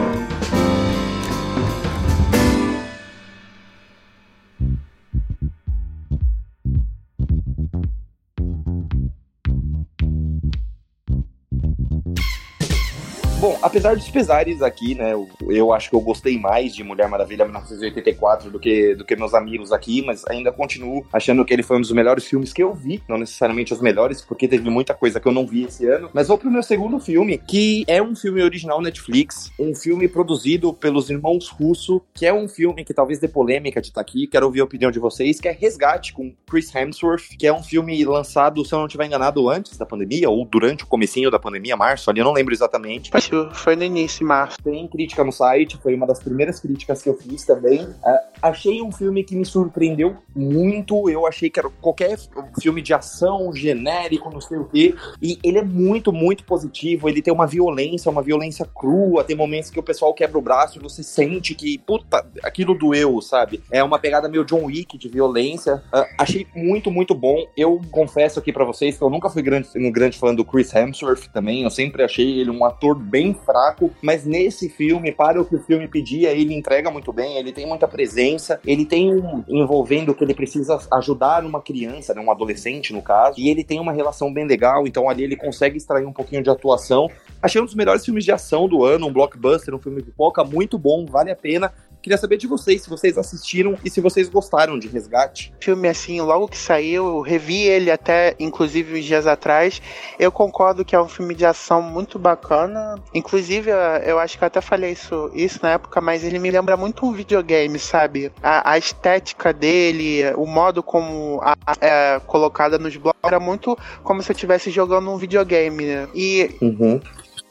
[13.41, 15.13] Bom, apesar dos pesares aqui, né?
[15.49, 19.33] Eu, acho que eu gostei mais de Mulher Maravilha 1984 do que, do que meus
[19.33, 22.71] amigos aqui, mas ainda continuo achando que ele foi um dos melhores filmes que eu
[22.71, 23.01] vi.
[23.09, 26.07] Não necessariamente os melhores, porque teve muita coisa que eu não vi esse ano.
[26.13, 30.71] Mas vou pro meu segundo filme, que é um filme original Netflix, um filme produzido
[30.71, 34.27] pelos irmãos Russo, que é um filme que talvez dê polêmica de estar aqui.
[34.27, 37.63] Quero ouvir a opinião de vocês, que é Resgate com Chris Hemsworth, que é um
[37.63, 41.39] filme lançado, se eu não estiver enganado, antes da pandemia, ou durante o comecinho da
[41.39, 43.09] pandemia, março, ali eu não lembro exatamente.
[43.53, 44.57] Foi no início, março.
[44.63, 47.87] Tem crítica no site, foi uma das primeiras críticas que eu fiz também.
[48.05, 51.09] É, achei um filme que me surpreendeu muito.
[51.09, 52.17] Eu achei que era qualquer
[52.61, 54.95] filme de ação genérico, não sei o quê.
[55.21, 57.07] E ele é muito, muito positivo.
[57.07, 59.23] Ele tem uma violência, uma violência crua.
[59.23, 63.21] Tem momentos que o pessoal quebra o braço e você sente que, puta, aquilo doeu,
[63.21, 63.61] sabe?
[63.71, 65.81] É uma pegada meio John Wick de violência.
[65.93, 67.45] É, achei muito, muito bom.
[67.55, 70.73] Eu confesso aqui pra vocês que eu nunca fui grande, um grande fã do Chris
[70.73, 71.63] Hemsworth também.
[71.63, 75.63] Eu sempre achei ele um ator bem fraco, mas nesse filme, para o que o
[75.63, 80.23] filme pedia, ele entrega muito bem, ele tem muita presença, ele tem um envolvendo que
[80.23, 84.33] ele precisa ajudar uma criança, né, um adolescente no caso, e ele tem uma relação
[84.33, 87.07] bem legal, então ali ele consegue extrair um pouquinho de atuação.
[87.41, 90.43] Achei um dos melhores filmes de ação do ano, um blockbuster, um filme de pipoca
[90.43, 91.71] muito bom, vale a pena.
[92.01, 95.53] Queria saber de vocês, se vocês assistiram e se vocês gostaram de Resgate.
[95.59, 99.81] Filme assim, logo que saiu, eu revi ele até, inclusive, uns dias atrás.
[100.17, 102.95] Eu concordo que é um filme de ação muito bacana.
[103.13, 103.69] Inclusive,
[104.05, 107.05] eu acho que eu até falei isso, isso na época, mas ele me lembra muito
[107.05, 108.31] um videogame, sabe?
[108.41, 114.23] A, a estética dele, o modo como a, é colocada nos blocos, era muito como
[114.23, 115.85] se eu estivesse jogando um videogame.
[115.85, 116.07] Né?
[116.15, 116.99] E Uhum.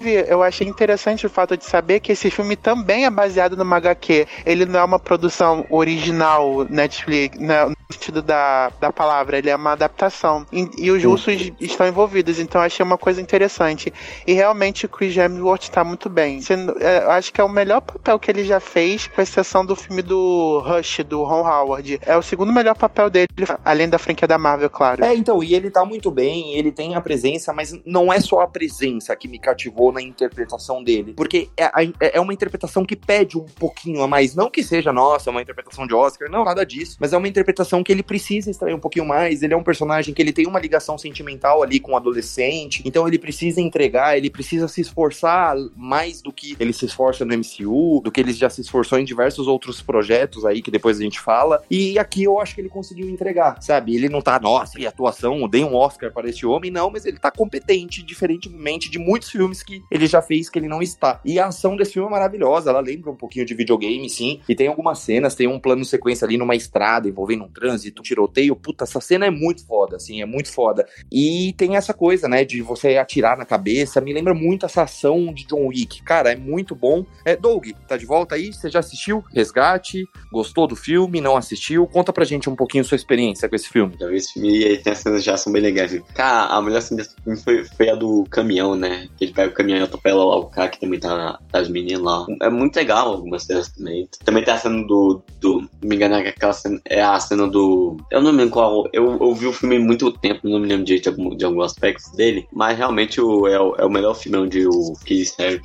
[0.09, 4.27] Eu achei interessante o fato de saber que esse filme também é baseado numa HQ.
[4.47, 9.57] Ele não é uma produção original Netflix, né, no sentido da, da palavra, ele é
[9.57, 10.47] uma adaptação.
[10.53, 11.09] E, e os Sim.
[11.09, 13.93] russos estão envolvidos, então eu achei uma coisa interessante.
[14.27, 16.41] E realmente o Chris Hemsworth está muito bem.
[16.81, 19.77] É, Eu acho que é o melhor papel que ele já fez, com exceção do
[19.77, 22.01] filme do Rush, do Ron Howard.
[22.07, 23.29] É o segundo melhor papel dele,
[23.65, 25.05] além da franquia da Marvel, claro.
[25.05, 28.41] É, então, e ele tá muito bem, ele tem a presença, mas não é só
[28.41, 31.13] a presença que me cativou na interpretação dele.
[31.15, 34.35] Porque é, a- é uma interpretação que pede um pouquinho a mais.
[34.35, 36.97] Não que seja, nossa, uma interpretação de Oscar, não, nada disso.
[37.01, 39.43] Mas é uma interpretação que ele precisa extrair um pouquinho mais.
[39.43, 43.07] Ele é um personagem que ele tem uma ligação sentimental ali com o adolescente, então
[43.07, 48.01] ele precisa entregar, ele precisa se esforçar mais do que ele se esforça no MCU,
[48.03, 51.21] do que ele já se esforçou em diversos outros projetos aí que depois a gente
[51.21, 51.63] fala.
[51.71, 53.95] E aqui eu acho que ele conseguiu entregar, sabe?
[53.95, 57.19] Ele não tá, nossa, e atuação, dei um Oscar para esse homem, não, mas ele
[57.19, 61.21] tá competente, diferentemente de muitos filmes que ele já fez que ele não está.
[61.25, 64.55] E a ação desse filme é maravilhosa, ela lembra um pouquinho de videogame, sim, e
[64.55, 68.57] tem algumas cenas, tem um plano sequência ali numa estrada envolvendo um trânsito, um tiroteio.
[68.57, 70.87] Puta, essa cena é muito foda, assim, é muito foda.
[71.11, 74.01] E tem essa coisa, né, de você atirar na cabeça.
[74.01, 76.03] Me lembra muito essa ação de John Wick.
[76.03, 77.05] Cara, é muito bom.
[77.25, 78.53] É, Doug, tá de volta aí?
[78.53, 80.07] Você já assistiu Resgate?
[80.33, 81.21] Gostou do filme?
[81.21, 81.87] Não assistiu?
[81.87, 83.97] Conta pra gente um pouquinho sua experiência com esse filme.
[83.99, 86.01] Já vi esse filme e as cenas já são bem legais.
[86.15, 89.09] Cara, a melhor cena desse filme foi, foi a do caminhão, né?
[89.17, 92.03] Que ele pega o caminhão e atropela lá o cara que também tá das meninas
[92.03, 92.27] lá.
[92.43, 94.09] É muito legal algumas cenas também.
[94.25, 95.23] Também tem a cena do.
[95.41, 96.81] do me engano, é aquela cena.
[96.85, 97.97] É a cena do.
[98.11, 98.89] Eu não me lembro qual.
[98.93, 101.45] Eu, eu vi o filme há muito tempo, não me lembro direito de, algum, de
[101.45, 102.47] alguns aspectos dele.
[102.53, 105.61] Mas realmente o, é, o, é o melhor filme onde o Keith Harris.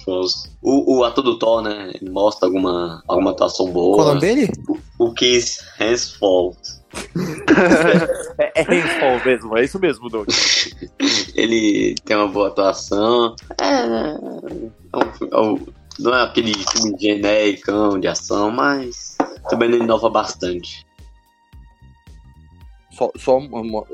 [0.62, 1.92] O, o ator do Thor, né?
[1.94, 3.98] Ele mostra alguma, alguma atuação boa.
[3.98, 4.52] Qual o nome dele?
[4.68, 6.85] O, o Keith Hemsworth.
[8.38, 10.28] é, é Rainfall mesmo, é isso mesmo, Doug.
[11.36, 13.36] ele tem uma boa atuação.
[13.60, 14.18] É, é,
[15.32, 15.66] é um,
[16.00, 19.18] não é aquele filme genérico de ação, mas
[19.50, 20.85] também ele inova bastante
[22.96, 23.40] só, só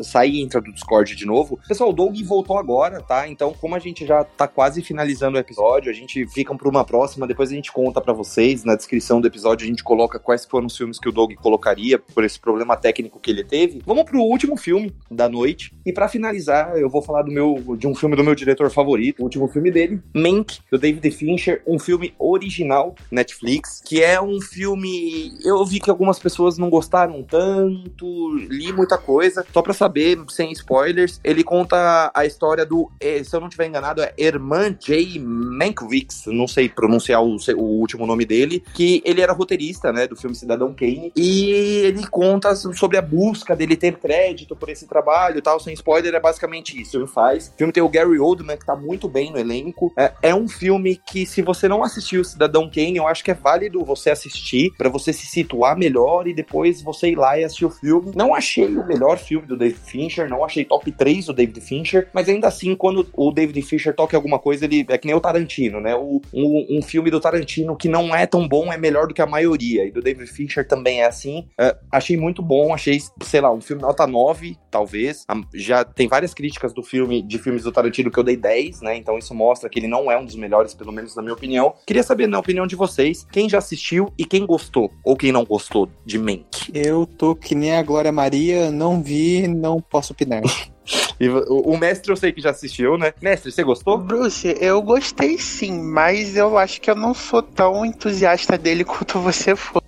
[0.02, 1.60] sair e entra do Discord de novo.
[1.68, 3.28] Pessoal, o Doug voltou agora, tá?
[3.28, 6.84] Então, como a gente já tá quase finalizando o episódio, a gente fica para uma
[6.84, 8.64] próxima, depois a gente conta para vocês.
[8.64, 11.98] Na descrição do episódio a gente coloca quais foram os filmes que o Doug colocaria
[11.98, 13.82] por esse problema técnico que ele teve.
[13.86, 15.74] Vamos pro último filme da noite.
[15.86, 19.20] E para finalizar, eu vou falar do meu de um filme do meu diretor favorito,
[19.20, 24.40] o último filme dele, Mank, do David Fincher, um filme original Netflix, que é um
[24.42, 29.46] filme eu vi que algumas pessoas não gostaram tanto, li muito muita coisa.
[29.54, 33.68] Só pra saber, sem spoilers, ele conta a história do, eh, se eu não estiver
[33.68, 35.20] enganado, é Herman J.
[35.20, 40.16] Mankiewicz, não sei pronunciar o, o, último nome dele, que ele era roteirista, né, do
[40.16, 41.52] filme Cidadão Kane, e
[41.86, 46.14] ele conta sobre a busca dele ter crédito por esse trabalho e tal, sem spoiler,
[46.14, 47.52] é basicamente isso, ele faz.
[47.54, 49.94] O filme tem o Gary Oldman, que tá muito bem no elenco.
[49.98, 53.36] É, é um filme que, se você não assistiu Cidadão Kane, eu acho que é
[53.36, 57.66] válido você assistir, para você se situar melhor e depois você ir lá e assistir
[57.66, 58.12] o filme.
[58.16, 62.10] Não achei o melhor filme do David Fincher, não achei top 3 do David Fincher,
[62.14, 65.22] mas ainda assim, quando o David Fincher toca alguma coisa, ele é que nem o
[65.22, 65.96] Tarantino, né?
[65.96, 69.22] O, um, um, filme do Tarantino que não é tão bom é melhor do que
[69.22, 71.48] a maioria, e do David Fincher também é assim.
[71.60, 75.26] É, achei muito bom, achei, sei lá, um filme nota 9, talvez.
[75.54, 78.96] Já tem várias críticas do filme, de filmes do Tarantino que eu dei 10, né?
[78.98, 81.74] Então isso mostra que ele não é um dos melhores, pelo menos na minha opinião.
[81.86, 85.46] Queria saber, na opinião de vocês, quem já assistiu e quem gostou, ou quem não
[85.46, 86.72] gostou de Mank.
[86.74, 90.42] Eu tô que nem a Glória Maria, não vi, não posso opinar.
[91.20, 93.14] E o, mestre eu sei que já assistiu, né?
[93.22, 93.96] Mestre, você gostou?
[93.96, 99.20] Bruce, eu gostei sim, mas eu acho que eu não sou tão entusiasta dele quanto
[99.20, 99.82] você foi.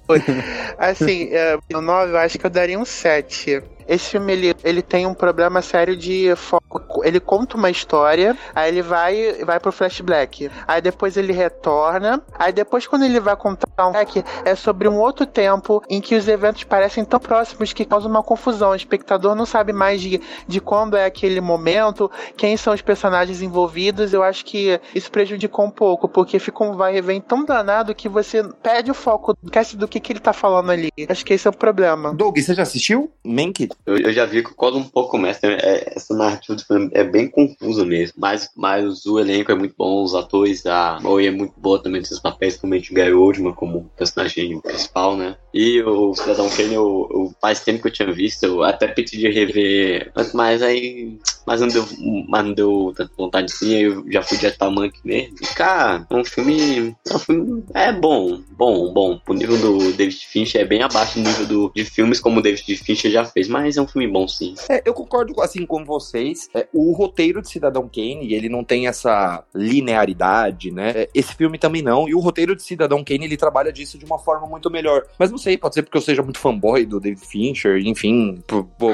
[0.77, 3.63] assim, é, no 9 eu acho que eu daria um 7.
[3.87, 7.03] Esse filme ele, ele tem um problema sério de foco.
[7.03, 10.49] Ele conta uma história, aí ele vai vai pro flashback.
[10.67, 12.21] Aí depois ele retorna.
[12.37, 16.15] Aí depois, quando ele vai contar um flashback, é sobre um outro tempo em que
[16.15, 18.71] os eventos parecem tão próximos que causa uma confusão.
[18.71, 23.41] O espectador não sabe mais de, de quando é aquele momento, quem são os personagens
[23.41, 24.13] envolvidos.
[24.13, 27.95] Eu acho que isso prejudicou um pouco, porque fica um vai e vem tão danado
[27.95, 30.89] que você perde o foco, esquece do que, que ele tá falando ali.
[31.07, 32.13] Acho que esse é o problema.
[32.13, 33.69] Doug, você já assistiu Mank?
[33.85, 35.39] Eu, eu já vi que o Coda um pouco mais.
[35.43, 38.15] É, essa narrativa do filme é bem confusa mesmo.
[38.17, 42.01] Mas, mas o elenco é muito bom, os atores, a Oi é muito boa também
[42.01, 45.35] nesses papéis, principalmente o Gary Oldman como personagem principal, né?
[45.53, 49.17] E o Cidadão Kane, eu, eu, faz tempo que eu tinha visto, eu até pedi
[49.17, 51.19] de rever, mas aí.
[51.45, 51.85] Mas não deu,
[52.27, 55.35] mas não deu tanta vontade assim, eu já fui de Atamank mesmo.
[55.41, 56.95] E, cara, é um filme.
[57.09, 57.63] É um filme.
[57.73, 59.19] É bom, bom, bom.
[59.27, 62.41] O nível do David Fincher é bem abaixo do nível do, de filmes como o
[62.43, 64.55] David Fincher já fez, mas mas é um filme bom, sim.
[64.69, 66.49] É, eu concordo assim com vocês.
[66.53, 70.91] É, o roteiro de Cidadão Kane, ele não tem essa linearidade, né?
[70.93, 72.07] É, esse filme também não.
[72.07, 75.05] E o roteiro de Cidadão Kane, ele trabalha disso de uma forma muito melhor.
[75.17, 78.43] Mas não sei, pode ser porque eu seja muito fanboy do David Fincher, enfim,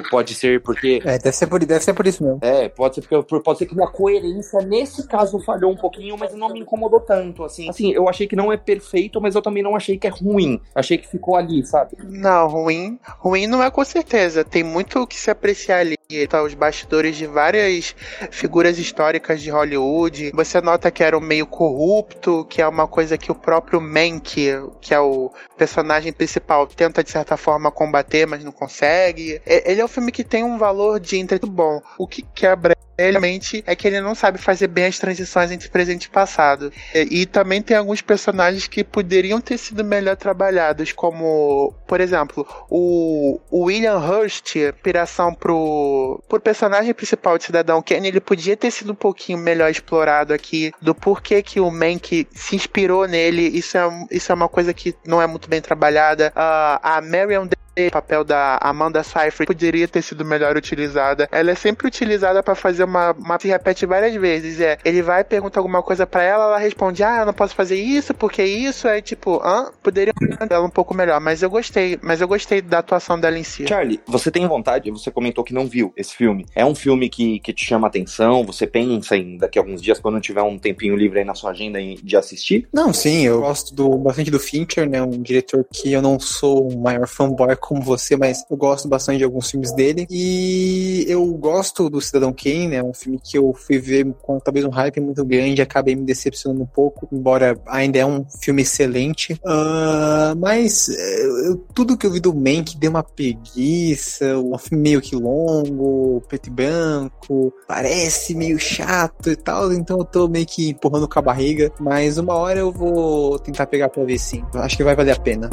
[0.09, 1.01] pode ser porque.
[1.03, 2.38] É, deve ser por, deve ser por isso mesmo.
[2.41, 6.33] É, pode ser porque pode ser que minha coerência nesse caso falhou um pouquinho, mas
[6.33, 7.69] não me incomodou tanto, assim.
[7.69, 10.59] Assim, eu achei que não é perfeito, mas eu também não achei que é ruim.
[10.73, 11.97] Achei que ficou ali, sabe?
[12.03, 12.99] Não, ruim.
[13.19, 14.43] Ruim não é com certeza.
[14.43, 15.98] Tem muito o que se apreciar ali.
[16.28, 17.95] Tá os bastidores de várias
[18.32, 20.32] figuras históricas de Hollywood.
[20.34, 24.49] Você nota que era um meio corrupto, que é uma coisa que o próprio Mank,
[24.82, 29.39] que é o personagem principal, tenta de certa forma combater, mas não consegue.
[29.45, 31.80] Ele é um filme que tem um valor de entretenimento bom.
[31.95, 36.05] O que quebra realmente é que ele não sabe fazer bem as transições entre presente
[36.05, 36.71] e passado.
[36.93, 42.45] E, e, também tem alguns personagens que poderiam ter sido melhor trabalhados, como, por exemplo,
[42.69, 48.71] o, o William Hurst, inspiração pro, pro personagem principal de Cidadão Kane, ele podia ter
[48.71, 53.77] sido um pouquinho melhor explorado aqui, do porquê que o Mank se inspirou nele, isso
[53.77, 56.33] é, isso é uma coisa que não é muito bem trabalhada.
[56.35, 57.47] Uh, a Marion
[57.78, 61.28] o papel da Amanda Seyfried poderia ter sido melhor utilizada.
[61.32, 63.39] Ela é sempre utilizada para fazer uma, uma.
[63.39, 64.59] se repete várias vezes.
[64.59, 67.76] É, ele vai perguntar alguma coisa para ela, ela responde: Ah, eu não posso fazer
[67.76, 69.72] isso, porque isso é tipo, hã?
[69.82, 70.13] Poderia
[70.49, 73.67] ela um pouco melhor, mas eu gostei, mas eu gostei da atuação dela em si.
[73.67, 76.45] Charlie, você tem vontade, você comentou que não viu esse filme.
[76.55, 78.45] É um filme que, que te chama atenção?
[78.45, 81.51] Você pensa em daqui a alguns dias, quando tiver um tempinho livre aí na sua
[81.51, 82.67] agenda, de assistir?
[82.74, 85.01] Não, sim, eu gosto do, bastante do Fincher, né?
[85.01, 89.20] Um diretor que eu não sou o maior fanboy como você, mas eu gosto bastante
[89.20, 90.07] de alguns filmes dele.
[90.09, 92.82] E eu gosto do Cidadão Kane, né?
[92.82, 96.63] Um filme que eu fui ver com talvez um hype muito grande acabei me decepcionando
[96.63, 99.34] um pouco, embora ainda é um filme excelente.
[99.45, 104.82] Uh, mas eh, eu, tudo que eu vi do Mank deu uma preguiça, um filme
[104.82, 110.47] meio que longo, preto e branco, parece meio chato e tal, então eu tô meio
[110.47, 114.43] que empurrando com a barriga, mas uma hora eu vou tentar pegar pra ver sim.
[114.55, 115.49] Acho que vai valer a pena.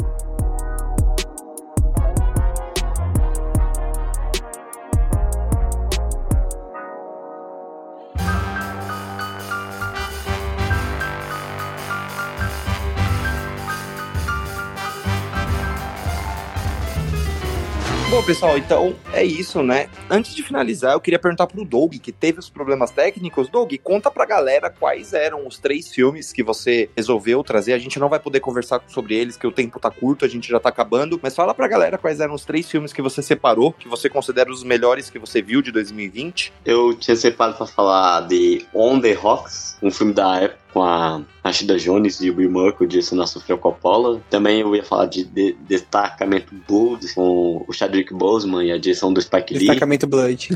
[18.17, 19.91] Bom, pessoal, então é isso, né?
[20.09, 23.47] Antes de finalizar, eu queria perguntar pro Doug, que teve os problemas técnicos.
[23.47, 27.73] Doug, conta pra galera quais eram os três filmes que você resolveu trazer.
[27.73, 30.49] A gente não vai poder conversar sobre eles, que o tempo tá curto, a gente
[30.49, 31.19] já tá acabando.
[31.21, 34.49] Mas fala pra galera quais eram os três filmes que você separou, que você considera
[34.49, 36.51] os melhores que você viu de 2020.
[36.65, 41.21] Eu tinha separado pra falar de On the Rocks, um filme da época com a
[41.43, 44.21] Rashida Jones e o Bill Murray, disso na Sofia Coppola.
[44.29, 49.11] Também eu ia falar de, de Destacamento Blood, com o Chadwick Boseman e a direção
[49.11, 49.59] do Spike Lee.
[49.65, 50.49] Destacamento Blood.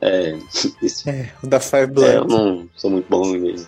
[0.00, 0.36] É,
[0.82, 1.08] isso.
[1.08, 2.10] é o da Fire Blood.
[2.10, 3.66] É, eu não sou muito bom mesmo.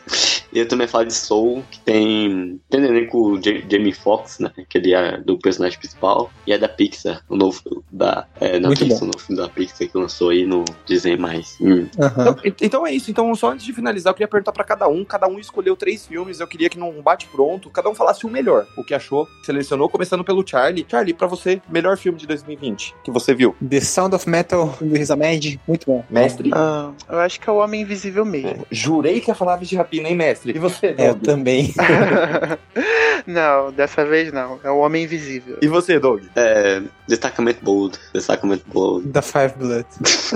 [0.57, 2.59] E eu também falo de Soul, que tem.
[2.70, 4.50] Tem com o Jamie Foxx, né?
[4.70, 6.30] Que ele é do personagem principal.
[6.46, 8.26] E é da Pixar, o novo da.
[8.40, 11.59] É, na Pixar, o novo filme da Pixar que lançou aí no Disney mais.
[11.61, 11.86] Hum.
[11.98, 12.46] Uhum.
[12.46, 13.11] Então, então, é isso.
[13.11, 15.04] Então, só antes de finalizar, eu queria perguntar pra cada um.
[15.04, 16.40] Cada um escolheu três filmes.
[16.40, 18.66] Eu queria que num bate-pronto, cada um falasse o melhor.
[18.78, 20.86] O que achou, selecionou, começando pelo Charlie.
[20.88, 23.54] Charlie, pra você, melhor filme de 2020 que você viu?
[23.68, 25.61] The Sound of Metal do Riz Ahmed.
[25.66, 26.04] Muito bom.
[26.11, 26.50] Mestre?
[26.52, 28.66] Ah, eu acho que é o Homem Invisível mesmo.
[28.70, 30.45] Jurei que ia falar de rapina, hein, mestre?
[30.55, 31.74] E você, é, Eu também.
[33.26, 34.61] não, dessa vez não.
[34.62, 35.59] É o Homem Invisível.
[35.61, 36.22] E você, Doug?
[36.34, 36.82] É.
[37.07, 37.98] Destacamento Bold.
[38.12, 39.07] Destacamento Bold.
[39.09, 39.86] Da Five Blood.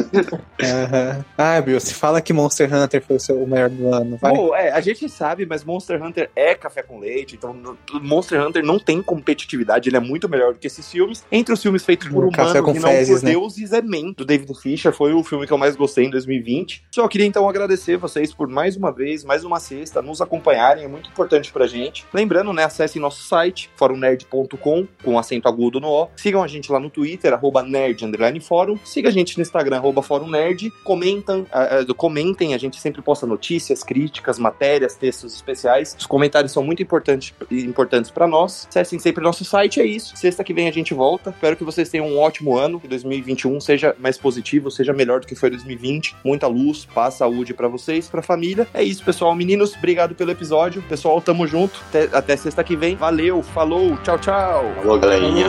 [0.07, 1.25] uhum.
[1.37, 4.19] Ah, Bill, se fala que Monster Hunter foi o, seu, melhor do ano.
[4.21, 4.33] Vai.
[4.33, 7.57] Bom, é, a gente sabe, mas Monster Hunter é café com leite, então
[8.03, 11.25] Monster Hunter não tem competitividade, ele é muito melhor do que esses filmes.
[11.33, 13.33] Entre os filmes feitos por humanos e não fezes, por né?
[13.33, 16.85] deuses, é Men, do David Fisher, foi o filme que eu mais gostei em 2020.
[16.91, 20.89] Só queria então agradecer vocês por mais uma vez, mais uma sexta, nos acompanharem, é
[20.89, 22.07] muito importante pra gente.
[22.13, 26.09] Lembrando, né, acessem nosso site, forumnerd.com, com acento agudo no O.
[26.17, 28.05] Sigam a gente lá no Twitter, arroba nerd,
[28.41, 28.79] fórum.
[28.85, 30.73] Siga a gente no Instagram, arroba fórum nerd.
[30.85, 35.97] Comentam, uh, comentem, a gente sempre posta notícias, críticas, matérias, textos especiais.
[35.99, 38.67] Os comentários são muito importantes, importantes para nós.
[38.69, 40.17] Acessem sempre nosso site, é isso.
[40.17, 41.31] Sexta que vem a gente volta.
[41.31, 45.27] Espero que vocês tenham um ótimo ano, que 2021 seja mais positivo, seja melhor do
[45.27, 46.17] que foi 2020.
[46.25, 48.67] Muita luz, paz, saúde para vocês, pra família.
[48.75, 49.35] É isso, pessoal.
[49.35, 50.83] Meninos, obrigado pelo episódio.
[50.83, 51.81] Pessoal, tamo junto.
[51.89, 52.97] Até, até sexta que vem.
[52.97, 54.65] Valeu, falou, tchau, tchau.
[54.77, 55.49] Falou, galerinha.